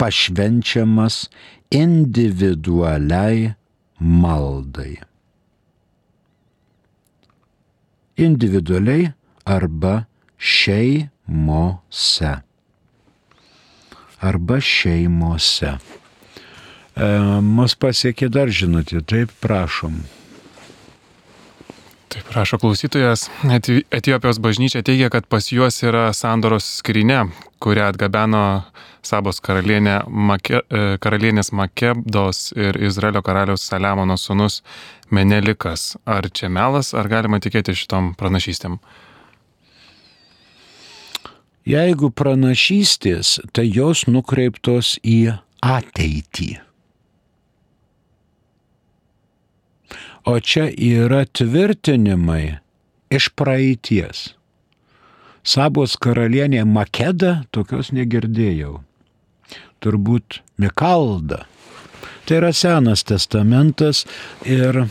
pašvenčiamas 0.02 1.30
individualiai 1.72 3.54
maldai. 4.00 4.98
Individualiai 8.17 9.13
arba 9.46 10.06
šeimose. 11.28 12.36
Arba 14.20 14.60
šeimose. 14.62 15.78
E, 16.96 17.06
mus 17.42 17.76
pasiekė 17.76 18.30
dar 18.30 18.50
žinutė, 18.50 19.02
taip 19.02 19.32
prašom. 19.42 20.04
Taip, 22.12 22.26
prašo 22.28 22.60
klausytojas, 22.60 23.30
Etijopijos 23.92 24.40
bažnyčia 24.44 24.84
teigia, 24.84 25.10
kad 25.10 25.26
pas 25.26 25.48
juos 25.52 25.80
yra 25.82 26.12
sandoros 26.14 26.68
skrinė, 26.82 27.30
kurią 27.64 27.88
atgabeno 27.94 28.64
Sabos 29.02 29.40
karalienė 29.42 30.04
Make, 30.08 30.60
e, 30.70 30.98
karalienės 31.02 31.54
Makebdos 31.56 32.52
ir 32.54 32.78
Izraelio 32.78 33.24
karaliaus 33.24 33.64
Saliamono 33.64 34.20
sūnus 34.20 34.62
Menelikas. 35.10 35.96
Ar 36.06 36.28
čia 36.30 36.52
melas, 36.52 36.94
ar 36.94 37.08
galima 37.08 37.40
tikėti 37.40 37.74
šitom 37.74 38.14
pranašystėm? 38.20 38.78
Jeigu 41.67 42.10
pranašystės, 42.10 43.38
tai 43.54 43.67
jos 43.69 44.08
nukreiptos 44.10 44.95
į 45.06 45.36
ateitį. 45.62 46.56
O 50.26 50.38
čia 50.41 50.67
yra 50.69 51.24
tvirtinimai 51.26 52.62
iš 53.13 53.30
praeities. 53.38 54.32
Sabos 55.41 55.95
karalienė 55.97 56.62
Makeda, 56.69 57.43
tokios 57.50 57.89
negirdėjau. 57.93 58.80
Turbūt 59.82 60.41
Mikalda. 60.62 61.45
Tai 62.26 62.38
yra 62.38 62.52
senas 62.54 63.02
testamentas 63.06 64.04
ir, 64.45 64.86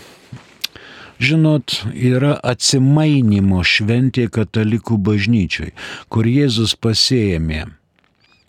žinot, 1.20 1.83
yra 1.94 2.35
atsimainimo 2.42 3.62
šventė 3.66 4.28
katalikų 4.33 4.98
bažnyčiai, 5.04 5.74
kur 6.09 6.28
Jėzus 6.28 6.74
pasėjėmė 6.80 7.66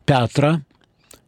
Petrą, 0.10 0.58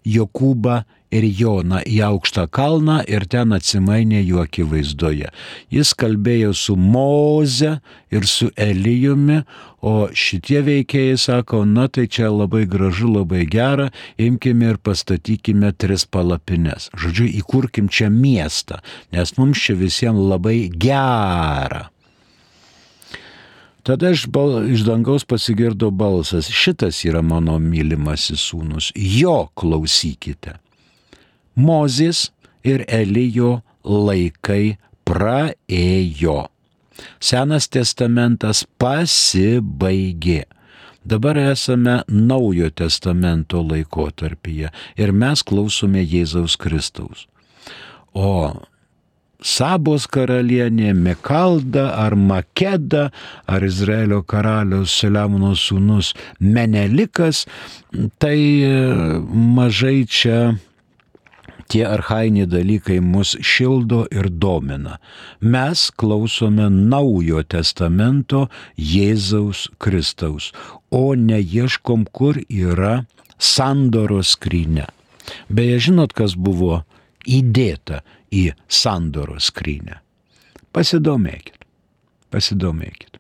Jokūbą 0.03 0.82
ir 1.13 1.25
Joną 1.38 1.84
į 1.88 1.99
aukštą 2.08 2.47
kalną 2.53 3.01
ir 3.08 3.27
ten 3.29 3.53
atsimainė 3.56 4.23
jų 4.23 4.41
akivaizdoje. 4.43 5.29
Jis 5.71 5.93
kalbėjo 5.99 6.53
su 6.58 6.75
Moze 6.75 7.77
ir 8.13 8.27
su 8.27 8.49
Elijumi, 8.58 9.43
o 9.84 10.08
šitie 10.15 10.62
veikėjai 10.63 11.17
sako, 11.19 11.63
na 11.67 11.89
tai 11.91 12.08
čia 12.08 12.30
labai 12.32 12.63
gražu, 12.69 13.10
labai 13.12 13.43
gera, 13.52 13.89
imkime 14.17 14.72
ir 14.74 14.80
pastatykime 14.80 15.74
tris 15.76 16.08
palapines. 16.08 16.88
Žodžiu, 16.96 17.28
įkurkim 17.43 17.89
čia 17.91 18.08
miestą, 18.13 18.80
nes 19.12 19.36
mums 19.38 19.60
čia 19.60 19.76
visiems 19.80 20.24
labai 20.32 20.69
gera. 20.72 21.89
Tada 23.84 24.13
iš, 24.15 24.30
bal, 24.32 24.62
iš 24.72 24.86
dangaus 24.88 25.26
pasigirdo 25.28 25.89
balsas, 25.91 26.48
šitas 26.48 27.02
yra 27.04 27.19
mano 27.19 27.58
mylimasis 27.60 28.39
sūnus, 28.48 28.93
jo 28.96 29.50
klausykite. 29.60 30.56
Mozės 31.60 32.30
ir 32.63 32.86
Elijo 32.88 33.58
laikai 33.84 34.78
praėjo. 35.04 36.53
Senas 37.19 37.69
testamentas 37.71 38.65
pasibaigė. 38.82 40.43
Dabar 41.03 41.38
esame 41.38 42.01
naujo 42.08 42.69
testamento 42.71 43.60
laikotarpyje 43.63 44.69
ir 44.95 45.12
mes 45.12 45.43
klausome 45.43 46.03
Jėzaus 46.03 46.56
Kristaus. 46.60 47.25
O 48.13 48.53
Sabos 49.43 50.06
karalienė 50.08 50.93
Mekalda 50.95 51.89
ar 51.99 52.15
Makeda 52.15 53.10
ar 53.43 53.65
Izraelio 53.67 54.21
karalius 54.23 54.93
Saliamono 55.01 55.51
sūnus 55.60 56.13
Menelikas, 56.39 57.43
tai 58.23 58.39
mažai 59.27 60.06
čia 60.08 60.53
tie 61.67 61.84
arhainiai 61.88 62.47
dalykai 62.49 62.99
mus 63.04 63.36
šildo 63.41 64.04
ir 64.12 64.30
domina. 64.30 64.97
Mes 65.39 65.89
klausome 65.95 66.69
naujo 66.69 67.43
testamento 67.43 68.47
Jėzaus 68.78 69.67
Kristaus, 69.78 70.52
o 70.91 71.13
neieškom, 71.15 72.06
kur 72.12 72.39
yra 72.47 73.04
sandoros 73.38 74.36
skrynė. 74.38 74.88
Beje, 75.49 75.80
žinot, 75.89 76.13
kas 76.13 76.36
buvo 76.36 76.84
įdėta 77.26 78.04
į 78.34 78.52
sandoros 78.67 79.49
skrynę? 79.52 79.99
Pasidomėkit, 80.73 81.65
pasidomėkit. 82.34 83.19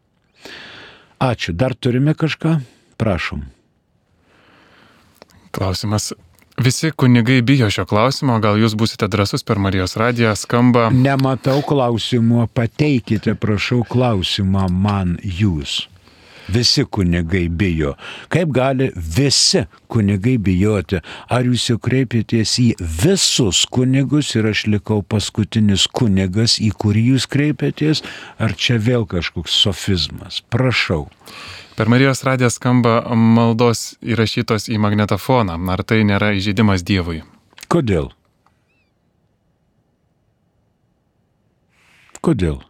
Ačiū, 1.23 1.53
dar 1.55 1.75
turime 1.75 2.15
kažką? 2.17 2.57
Prašom. 2.99 3.45
Klausimas 5.53 6.11
Visi 6.57 6.91
kunigai 6.91 7.41
bijo 7.41 7.69
šio 7.69 7.85
klausimo, 7.89 8.37
gal 8.39 8.59
jūs 8.61 8.75
busite 8.77 9.07
drasus 9.07 9.43
per 9.43 9.59
Marijos 9.59 9.97
radiją, 9.97 10.35
skamba. 10.37 10.89
Nematau 10.93 11.63
klausimo, 11.65 12.45
pateikite, 12.53 13.33
prašau, 13.35 13.81
klausimą 13.89 14.67
man 14.69 15.17
jūs. 15.23 15.92
Visi 16.51 16.83
kunigai 16.85 17.47
bijo. 17.49 17.93
Kaip 18.33 18.51
gali 18.55 18.89
visi 18.95 19.63
kunigai 19.87 20.37
bijoti? 20.37 20.99
Ar 21.31 21.47
jūs 21.47 21.69
jau 21.69 21.77
kreipėtės 21.83 22.57
į 22.59 22.67
visus 22.79 23.63
kunigus 23.71 24.33
ir 24.35 24.49
aš 24.51 24.65
likau 24.73 25.01
paskutinis 25.01 25.87
kunigas, 25.87 26.59
į 26.59 26.73
kurį 26.77 27.05
jūs 27.13 27.27
kreipėtės, 27.31 28.03
ar 28.39 28.55
čia 28.59 28.79
vėl 28.81 29.07
kažkoks 29.09 29.55
sofizmas? 29.63 30.41
Prašau. 30.51 31.07
Per 31.77 31.89
Marijos 31.89 32.21
radiją 32.27 32.51
skamba 32.53 32.99
maldos 33.17 33.95
įrašytos 34.05 34.67
į 34.69 34.77
magnetofoną. 34.83 35.57
Ar 35.73 35.81
tai 35.87 36.03
nėra 36.05 36.33
įžeidimas 36.37 36.85
Dievui? 36.85 37.23
Kodėl? 37.71 38.11
Kodėl? 42.23 42.61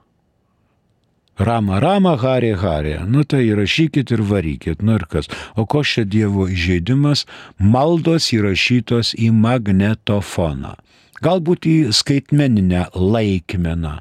Rama, 1.40 1.80
rama, 1.82 2.14
harė, 2.22 2.54
harė. 2.62 2.98
Nu 3.10 3.24
tai 3.26 3.48
įrašykit 3.48 4.12
ir 4.14 4.22
varykit. 4.30 4.84
Nu 4.86 5.00
ir 5.00 5.06
kas. 5.10 5.30
O 5.58 5.66
ko 5.66 5.82
šia 5.82 6.06
Dievo 6.06 6.46
įžeidimas? 6.46 7.26
Maldos 7.58 8.30
įrašytos 8.36 9.16
į 9.18 9.32
magnetofoną. 9.34 10.76
Galbūt 11.24 11.66
į 11.66 11.78
skaitmeninę 11.96 12.86
laikmeną. 12.94 13.96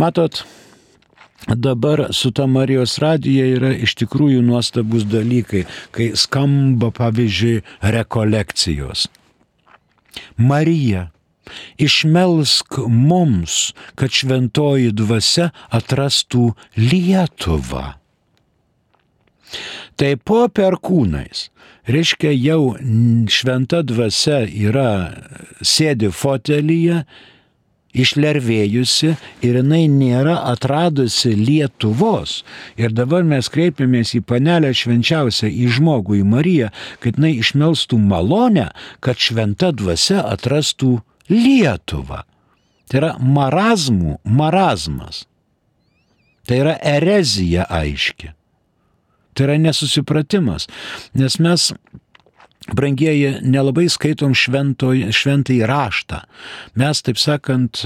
Matot, 0.00 0.42
dabar 1.46 2.08
su 2.16 2.32
ta 2.32 2.46
Marijos 2.48 2.96
radija 2.98 3.44
yra 3.54 3.70
iš 3.76 3.94
tikrųjų 4.00 4.40
nuostabus 4.42 5.04
dalykai, 5.04 5.66
kai 5.94 6.10
skamba, 6.16 6.88
pavyzdžiui, 6.96 7.60
rekolekcijos. 7.94 9.06
Marija, 10.40 11.10
išmelsk 11.80 12.80
mums, 12.88 13.72
kad 13.98 14.12
šventoji 14.14 14.92
dvasia 14.96 15.50
atrastų 15.74 16.52
Lietuvą. 16.78 17.86
Tai 19.98 20.12
po 20.24 20.44
perkūnais, 20.54 21.48
reiškia 21.90 22.30
jau 22.36 22.76
šventa 23.28 23.82
dvasia 23.84 24.44
yra 24.46 24.92
sėdi 25.60 26.12
fotelyje 26.14 27.02
išlervėjusi 27.90 29.10
ir 29.46 29.58
jinai 29.58 29.82
nėra 29.90 30.36
atradusi 30.52 31.34
Lietuvos. 31.34 32.40
Ir 32.78 32.94
dabar 32.94 33.26
mes 33.26 33.50
kreipiamės 33.50 34.14
į 34.14 34.22
panelę 34.30 34.72
švenčiausią, 34.76 35.50
į 35.50 35.70
žmogų, 35.76 36.20
į 36.20 36.26
Mariją, 36.30 36.70
kad 37.02 37.18
jinai 37.18 37.34
išmelstų 37.42 37.98
malonę, 37.98 38.70
kad 39.04 39.18
šventa 39.18 39.72
dvasia 39.74 40.22
atrastų 40.30 41.00
Lietuvą. 41.30 42.24
Tai 42.90 42.98
yra 42.98 43.14
marazmų 43.22 44.18
marazmas. 44.26 45.24
Tai 46.48 46.58
yra 46.64 46.74
erezija 46.82 47.68
aiški. 47.70 48.32
Tai 49.38 49.46
yra 49.46 49.58
nesusipratimas. 49.62 50.66
Nes 51.14 51.38
mes 51.38 51.70
brangieji, 52.74 53.36
nelabai 53.46 53.86
skaitom 53.90 54.34
šventąjį 54.36 55.60
raštą. 55.70 56.22
Mes, 56.80 57.02
taip 57.06 57.20
sakant, 57.20 57.82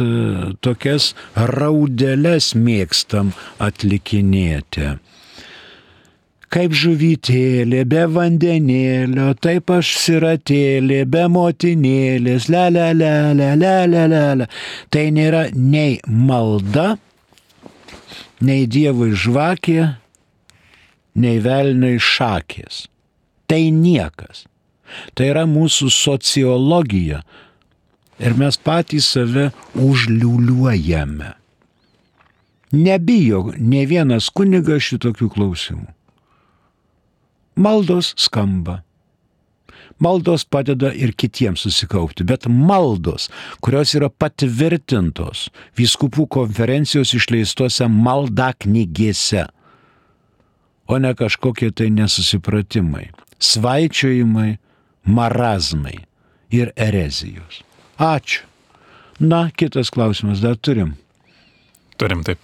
tokias 0.65 1.13
raudelės 1.37 2.55
mėgstam 2.59 3.35
atlikinėti. 3.63 4.95
Kaip 6.55 6.71
žuvytėlė, 6.79 7.81
be 7.91 8.05
vandenėlio, 8.15 9.33
taip 9.43 9.73
aš 9.75 9.89
siratėlė, 9.99 11.01
be 11.11 11.25
motinėlės, 11.35 12.47
le, 12.53 12.69
le, 12.71 12.85
le, 12.95 13.11
le, 13.35 13.49
le, 13.59 13.73
le, 13.91 14.03
le, 14.13 14.21
le. 14.39 14.47
Tai 14.95 15.03
nėra 15.17 15.49
nei 15.57 15.97
malda, 16.07 16.93
nei 18.39 18.69
dievui 18.71 19.11
žvakė, 19.19 19.89
nei 21.19 21.41
velniai 21.43 21.99
šakės. 21.99 22.85
Tai 23.51 23.61
niekas. 23.75 24.47
Tai 25.19 25.33
yra 25.33 25.45
mūsų 25.51 25.91
sociologija. 25.91 27.25
Ir 28.23 28.39
mes 28.39 28.61
patys 28.63 29.11
save 29.17 29.49
užliuliuojame. 29.75 31.35
Nebijo 32.79 33.49
ne 33.59 33.85
vienas 33.91 34.31
kunigas 34.31 34.87
šitokių 34.87 35.33
klausimų. 35.35 35.91
Maldos 37.55 38.15
skamba. 38.17 38.83
Maldos 39.99 40.45
padeda 40.45 40.91
ir 40.93 41.13
kitiems 41.15 41.63
susikaupti, 41.63 42.25
bet 42.27 42.49
maldos, 42.51 43.29
kurios 43.63 43.95
yra 43.95 44.09
patvirtintos 44.11 45.47
vyskupų 45.79 46.27
konferencijos 46.35 47.15
išleistose 47.15 47.87
maldaknygėse, 47.89 49.45
o 50.91 50.99
ne 50.99 51.13
kažkokie 51.15 51.71
tai 51.71 51.93
nesusipratimai, 51.95 53.07
svaičiojimai, 53.39 54.57
marazmai 55.07 56.01
ir 56.51 56.75
erezijos. 56.75 57.63
Ačiū. 57.99 58.43
Na, 59.23 59.47
kitas 59.55 59.95
klausimas 59.95 60.43
dar 60.43 60.59
turim. 60.59 60.97
Turim 62.03 62.27
taip. 62.27 62.43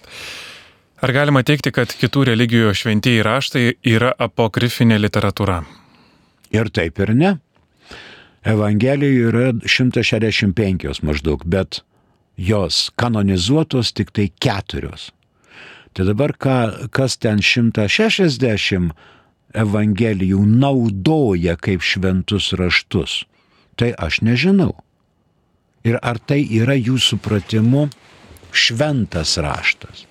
Ar 1.00 1.14
galima 1.16 1.40
teikti, 1.40 1.70
kad 1.72 1.94
kitų 1.96 2.26
religijų 2.28 2.74
šventieji 2.76 3.22
raštai 3.24 3.62
yra 3.88 4.10
apokrifinė 4.20 4.98
literatūra? 5.00 5.62
Ir 6.52 6.68
taip 6.76 7.00
ir 7.00 7.14
ne. 7.16 7.30
Evangelijų 8.44 9.30
yra 9.30 9.46
165 9.64 11.00
maždaug, 11.08 11.46
bet 11.48 11.80
jos 12.36 12.90
kanonizuotos 13.00 13.94
tik 13.96 14.12
tai 14.12 14.26
keturios. 14.44 15.08
Tai 15.96 16.04
dabar 16.10 16.36
ką, 16.36 16.90
kas 16.92 17.16
ten 17.16 17.40
160 17.40 18.92
Evangelijų 19.56 20.44
naudoja 20.44 21.56
kaip 21.56 21.80
šventus 21.80 22.52
raštus, 22.60 23.24
tai 23.74 23.94
aš 23.96 24.20
nežinau. 24.20 24.76
Ir 25.80 25.96
ar 26.04 26.20
tai 26.20 26.44
yra 26.44 26.76
jūsų 26.76 27.16
supratimu 27.16 27.88
šventas 28.52 29.38
raštas? 29.40 30.09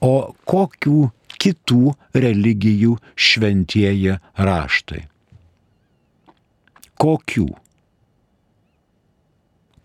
O 0.00 0.32
kokių 0.48 1.10
kitų 1.40 1.94
religijų 2.16 2.96
šventieji 3.16 4.16
raštai? 4.36 5.04
Kokių? 7.00 7.48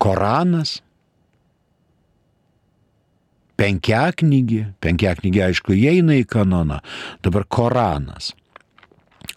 Koranas? 0.00 0.80
Penkiaknygė, 3.56 4.66
penkiaknygė 4.84 5.46
aišku 5.46 5.72
įeina 5.72 6.18
į 6.20 6.26
kanoną, 6.28 6.82
dabar 7.24 7.46
Koranas. 7.48 8.34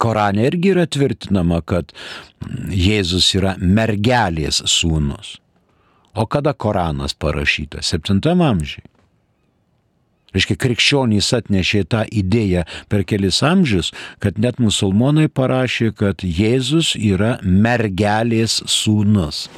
Korane 0.00 0.44
irgi 0.48 0.74
yra 0.74 0.84
tvirtinama, 0.88 1.62
kad 1.64 1.94
Jėzus 2.72 3.32
yra 3.36 3.56
mergelės 3.60 4.60
sūnus. 4.68 5.38
O 6.12 6.26
kada 6.26 6.52
Koranas 6.52 7.16
parašytas? 7.16 7.92
7 7.94 8.20
amžiai. 8.44 8.89
Reiškia, 10.34 10.58
krikščionys 10.60 11.32
atnešė 11.40 11.84
tą 11.90 12.04
idėją 12.22 12.66
per 12.92 13.04
kelis 13.08 13.42
amžius, 13.46 13.92
kad 14.22 14.38
net 14.38 14.60
musulmonai 14.62 15.28
parašė, 15.28 15.92
kad 15.96 16.24
Jėzus 16.26 16.94
yra 16.96 17.38
mergelės 17.42 18.60
sūnus 18.70 19.48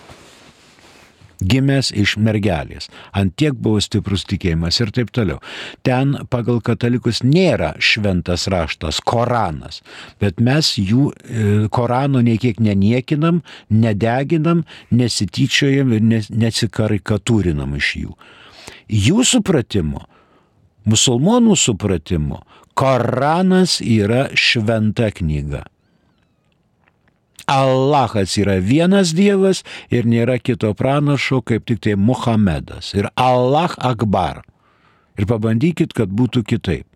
gimęs 1.43 1.91
iš 1.97 2.17
mergelės. 2.23 2.89
Antiek 3.19 3.57
buvo 3.59 3.81
stiprus 3.83 4.25
tikėjimas 4.31 4.79
ir 4.83 4.93
taip 4.95 5.13
toliau. 5.15 5.41
Ten 5.87 6.15
pagal 6.33 6.63
katalikus 6.65 7.23
nėra 7.27 7.73
šventas 7.83 8.49
raštas, 8.53 9.01
Koranas, 9.05 9.83
bet 10.23 10.41
mes 10.41 10.75
jų 10.79 11.11
e, 11.11 11.49
Korano 11.73 12.23
nei 12.25 12.39
kiek 12.43 12.61
neniekinam, 12.63 13.43
nedeginam, 13.71 14.65
nesityčiojam 14.95 15.93
ir 15.97 16.07
nesikarikatūrinam 16.31 17.77
iš 17.79 17.93
jų. 18.05 18.17
Jų 18.93 19.25
supratimu, 19.27 20.03
musulmonų 20.88 21.57
supratimu, 21.59 22.40
Koranas 22.75 23.81
yra 23.85 24.31
šventa 24.33 25.11
knyga. 25.12 25.66
Allahas 27.47 28.38
yra 28.38 28.57
vienas 28.62 29.12
Dievas 29.12 29.61
ir 29.92 30.07
nėra 30.09 30.38
kito 30.40 30.71
pranašo 30.79 31.42
kaip 31.45 31.66
tik 31.68 31.83
tai 31.85 31.99
Muhamedas. 31.99 32.95
Ir 32.97 33.11
Allah 33.16 33.75
Akbar. 33.77 34.40
Ir 35.18 35.29
pabandykit, 35.29 35.92
kad 35.92 36.09
būtų 36.09 36.47
kitaip. 36.49 36.87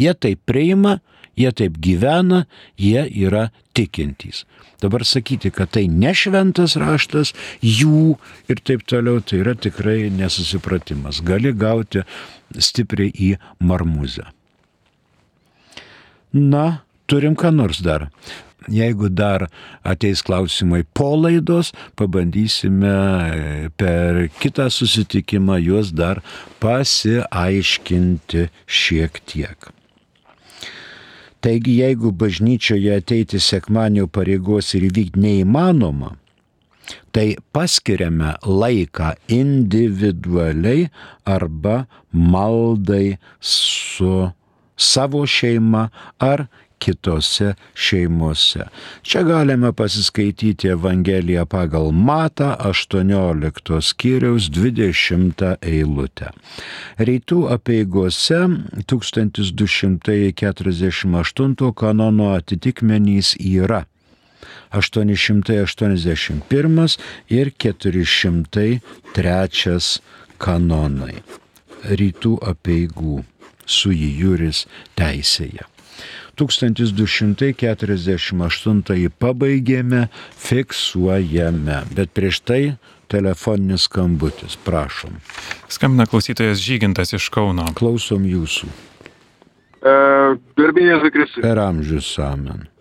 Jie 0.00 0.14
taip 0.16 0.40
priima, 0.48 1.00
jie 1.36 1.50
taip 1.52 1.76
gyvena, 1.82 2.46
jie 2.80 3.04
yra 3.26 3.50
tikintys. 3.76 4.46
Dabar 4.80 5.04
sakyti, 5.06 5.52
kad 5.54 5.70
tai 5.76 5.84
nešventas 5.86 6.74
raštas, 6.80 7.34
jų 7.60 8.16
ir 8.50 8.62
taip 8.64 8.86
toliau, 8.88 9.20
tai 9.20 9.42
yra 9.44 9.54
tikrai 9.54 10.08
nesusipratimas. 10.10 11.20
Gali 11.26 11.52
gauti 11.52 12.06
stipriai 12.58 13.12
į 13.12 13.36
marmuzę. 13.60 14.26
Na, 16.32 16.82
turim 17.06 17.36
ką 17.36 17.52
nors 17.52 17.82
dar. 17.84 18.08
Jeigu 18.70 19.08
dar 19.10 19.48
ateis 19.82 20.22
klausimai 20.22 20.84
po 20.94 21.16
laidos, 21.18 21.72
pabandysime 21.98 22.88
e, 22.88 23.68
per 23.76 24.28
kitą 24.38 24.70
susitikimą 24.70 25.58
juos 25.58 25.90
dar 25.92 26.22
pasiaiškinti 26.62 28.48
šiek 28.66 29.20
tiek. 29.26 29.72
Taigi, 31.42 31.80
jeigu 31.82 32.12
bažnyčioje 32.14 32.96
ateiti 33.02 33.40
sekmanio 33.42 34.06
pareigos 34.06 34.74
ir 34.78 34.86
įvykti 34.86 35.18
neįmanoma, 35.24 36.14
tai 37.12 37.36
paskiriame 37.52 38.34
laiką 38.42 39.12
individualiai 39.28 40.88
arba 41.24 41.86
maldai 42.12 43.18
su 43.40 44.30
savo 44.76 45.26
šeima 45.26 45.88
ar 46.18 46.46
kitose 46.82 47.54
šeimose. 47.74 48.64
Čia 49.02 49.22
galime 49.22 49.72
pasiskaityti 49.72 50.68
Evangeliją 50.68 51.46
pagal 51.46 51.92
Mata 51.92 52.56
18 52.60 53.80
skyriaus 53.80 54.50
20 54.50 55.56
eilutę. 55.62 56.30
Rytų 56.98 57.48
apieigose 57.54 58.48
1248 58.90 61.72
kanono 61.74 62.34
atitikmenys 62.34 63.36
yra 63.38 63.84
881 64.72 66.96
ir 67.28 67.50
403 67.64 68.80
kanonai 70.42 71.22
rytų 71.82 72.38
apieigų 72.52 73.24
su 73.66 73.90
įjuris 73.92 74.66
teisėje. 74.98 75.64
1248 76.40 79.08
pabaigėme, 79.20 80.08
fiksuojame, 80.40 81.78
bet 81.92 82.08
prieš 82.16 82.40
tai 82.40 82.76
telefoninis 83.12 83.84
skambutis, 83.86 84.56
prašom. 84.64 85.12
Skambina 85.68 86.08
klausytojas 86.08 86.58
Žygintas 86.64 87.12
iš 87.12 87.28
Kauno. 87.34 87.68
Klausom 87.76 88.24
jūsų. 88.24 88.66
E, 89.84 89.92
Gerbėjai 90.56 91.04
Zakristai. 91.04 91.44
Per 91.44 91.58
amžius 91.60 92.08
amen. 92.22 92.71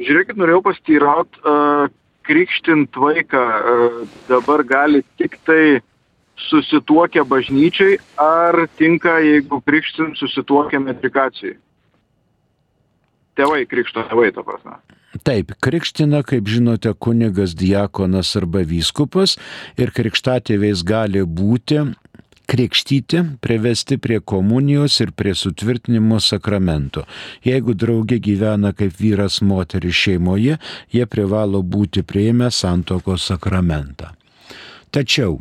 Žiūrėkit, 0.00 0.38
norėjau 0.40 0.62
pastyraut, 0.66 1.40
uh, 1.44 1.86
krikštint 2.26 2.96
vaiką 2.98 3.42
uh, 3.42 3.98
dabar 4.30 4.64
gali 4.66 5.04
tik 5.20 5.38
tai 5.46 5.80
susituokę 6.48 7.22
bažnyčiai, 7.30 8.00
ar 8.18 8.64
tinka, 8.78 9.20
jeigu 9.22 9.60
krikštin 9.62 10.16
susituokę 10.18 10.80
metrikacijai? 10.82 11.56
Tėvai, 13.38 13.64
krikšto 13.70 14.04
tėvai, 14.10 14.30
ta 14.34 14.42
prasme. 14.46 14.78
Taip, 15.22 15.52
krikština, 15.62 16.24
kaip 16.26 16.48
žinote, 16.50 16.90
kunigas, 16.98 17.54
diakonas 17.54 18.32
arba 18.38 18.64
vyskupas 18.66 19.36
ir 19.78 19.94
krikštatėviais 19.94 20.82
gali 20.86 21.22
būti 21.22 21.84
krikštyti, 22.46 23.22
privesti 23.40 23.98
prie 23.98 24.20
komunijos 24.20 25.00
ir 25.00 25.12
prie 25.12 25.34
sutvirtinimo 25.34 26.20
sakramento. 26.20 27.04
Jeigu 27.44 27.74
draugė 27.74 28.18
gyvena 28.22 28.72
kaip 28.76 28.96
vyras 29.00 29.40
moteris 29.42 29.96
šeimoje, 29.96 30.58
jie 30.92 31.06
privalo 31.06 31.62
būti 31.62 32.02
prieimę 32.02 32.50
santokos 32.50 33.30
sakramentą. 33.30 34.12
Tačiau, 34.94 35.40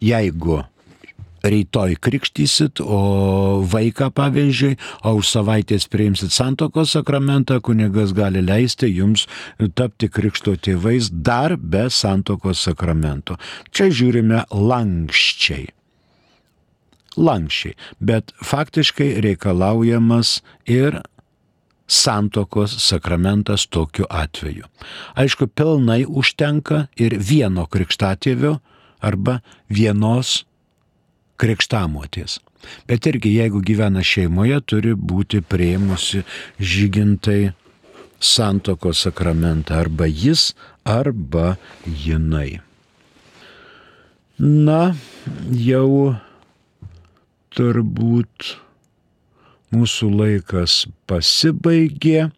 jeigu 0.00 0.62
rytoj 1.42 1.96
krikštysit, 2.00 2.80
o 2.80 3.62
vaiką 3.66 4.10
pavyzdžiui, 4.14 4.76
o 5.06 5.14
už 5.18 5.30
savaitės 5.34 5.88
priimsit 5.90 6.34
santokos 6.34 6.94
sakramentą, 6.96 7.60
kunigas 7.60 8.14
gali 8.16 8.42
leisti 8.44 8.90
jums 8.92 9.26
tapti 9.74 10.08
krikšto 10.12 10.56
tėvais 10.56 11.10
dar 11.12 11.56
be 11.56 11.88
santokos 11.90 12.62
sakramento. 12.68 13.38
Čia 13.70 13.90
žiūrime 13.90 14.44
lankščiai. 14.50 15.70
Lankščiai, 17.12 17.74
bet 18.00 18.32
faktiškai 18.40 19.10
reikalaujamas 19.20 20.38
ir 20.64 21.02
santokos 21.92 22.78
sakramentas 22.80 23.66
tokiu 23.68 24.06
atveju. 24.08 24.64
Aišku, 25.20 25.50
pilnai 25.52 26.06
užtenka 26.08 26.86
ir 26.96 27.18
vieno 27.20 27.66
krikštatėvio 27.68 28.56
arba 29.04 29.40
vienos 29.68 30.44
krikštamotės. 31.42 32.38
Bet 32.86 33.08
irgi 33.10 33.34
jeigu 33.34 33.62
gyvena 33.66 34.04
šeimoje, 34.06 34.60
turi 34.70 34.94
būti 34.94 35.42
prieimusi 35.42 36.22
žygintai 36.58 37.52
santoko 38.22 38.92
sakramentą 38.94 39.80
arba 39.82 40.06
jis, 40.06 40.52
arba 40.86 41.56
jinai. 41.86 42.60
Na, 44.38 44.94
jau 45.54 46.14
turbūt 47.52 48.54
mūsų 49.74 50.08
laikas 50.20 50.86
pasibaigė. 51.10 52.30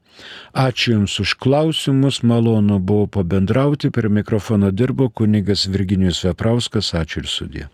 Ačiū 0.54 0.92
Jums 0.94 1.16
už 1.22 1.34
klausimus, 1.42 2.20
malonu 2.22 2.78
buvo 2.78 3.06
pabendrauti, 3.18 3.90
prie 3.90 4.08
mikrofono 4.08 4.70
dirbo 4.70 5.08
kunigas 5.10 5.66
Virginijus 5.66 6.22
Veprauskas, 6.28 6.92
ačiū 6.94 7.24
ir 7.24 7.30
sudė. 7.30 7.64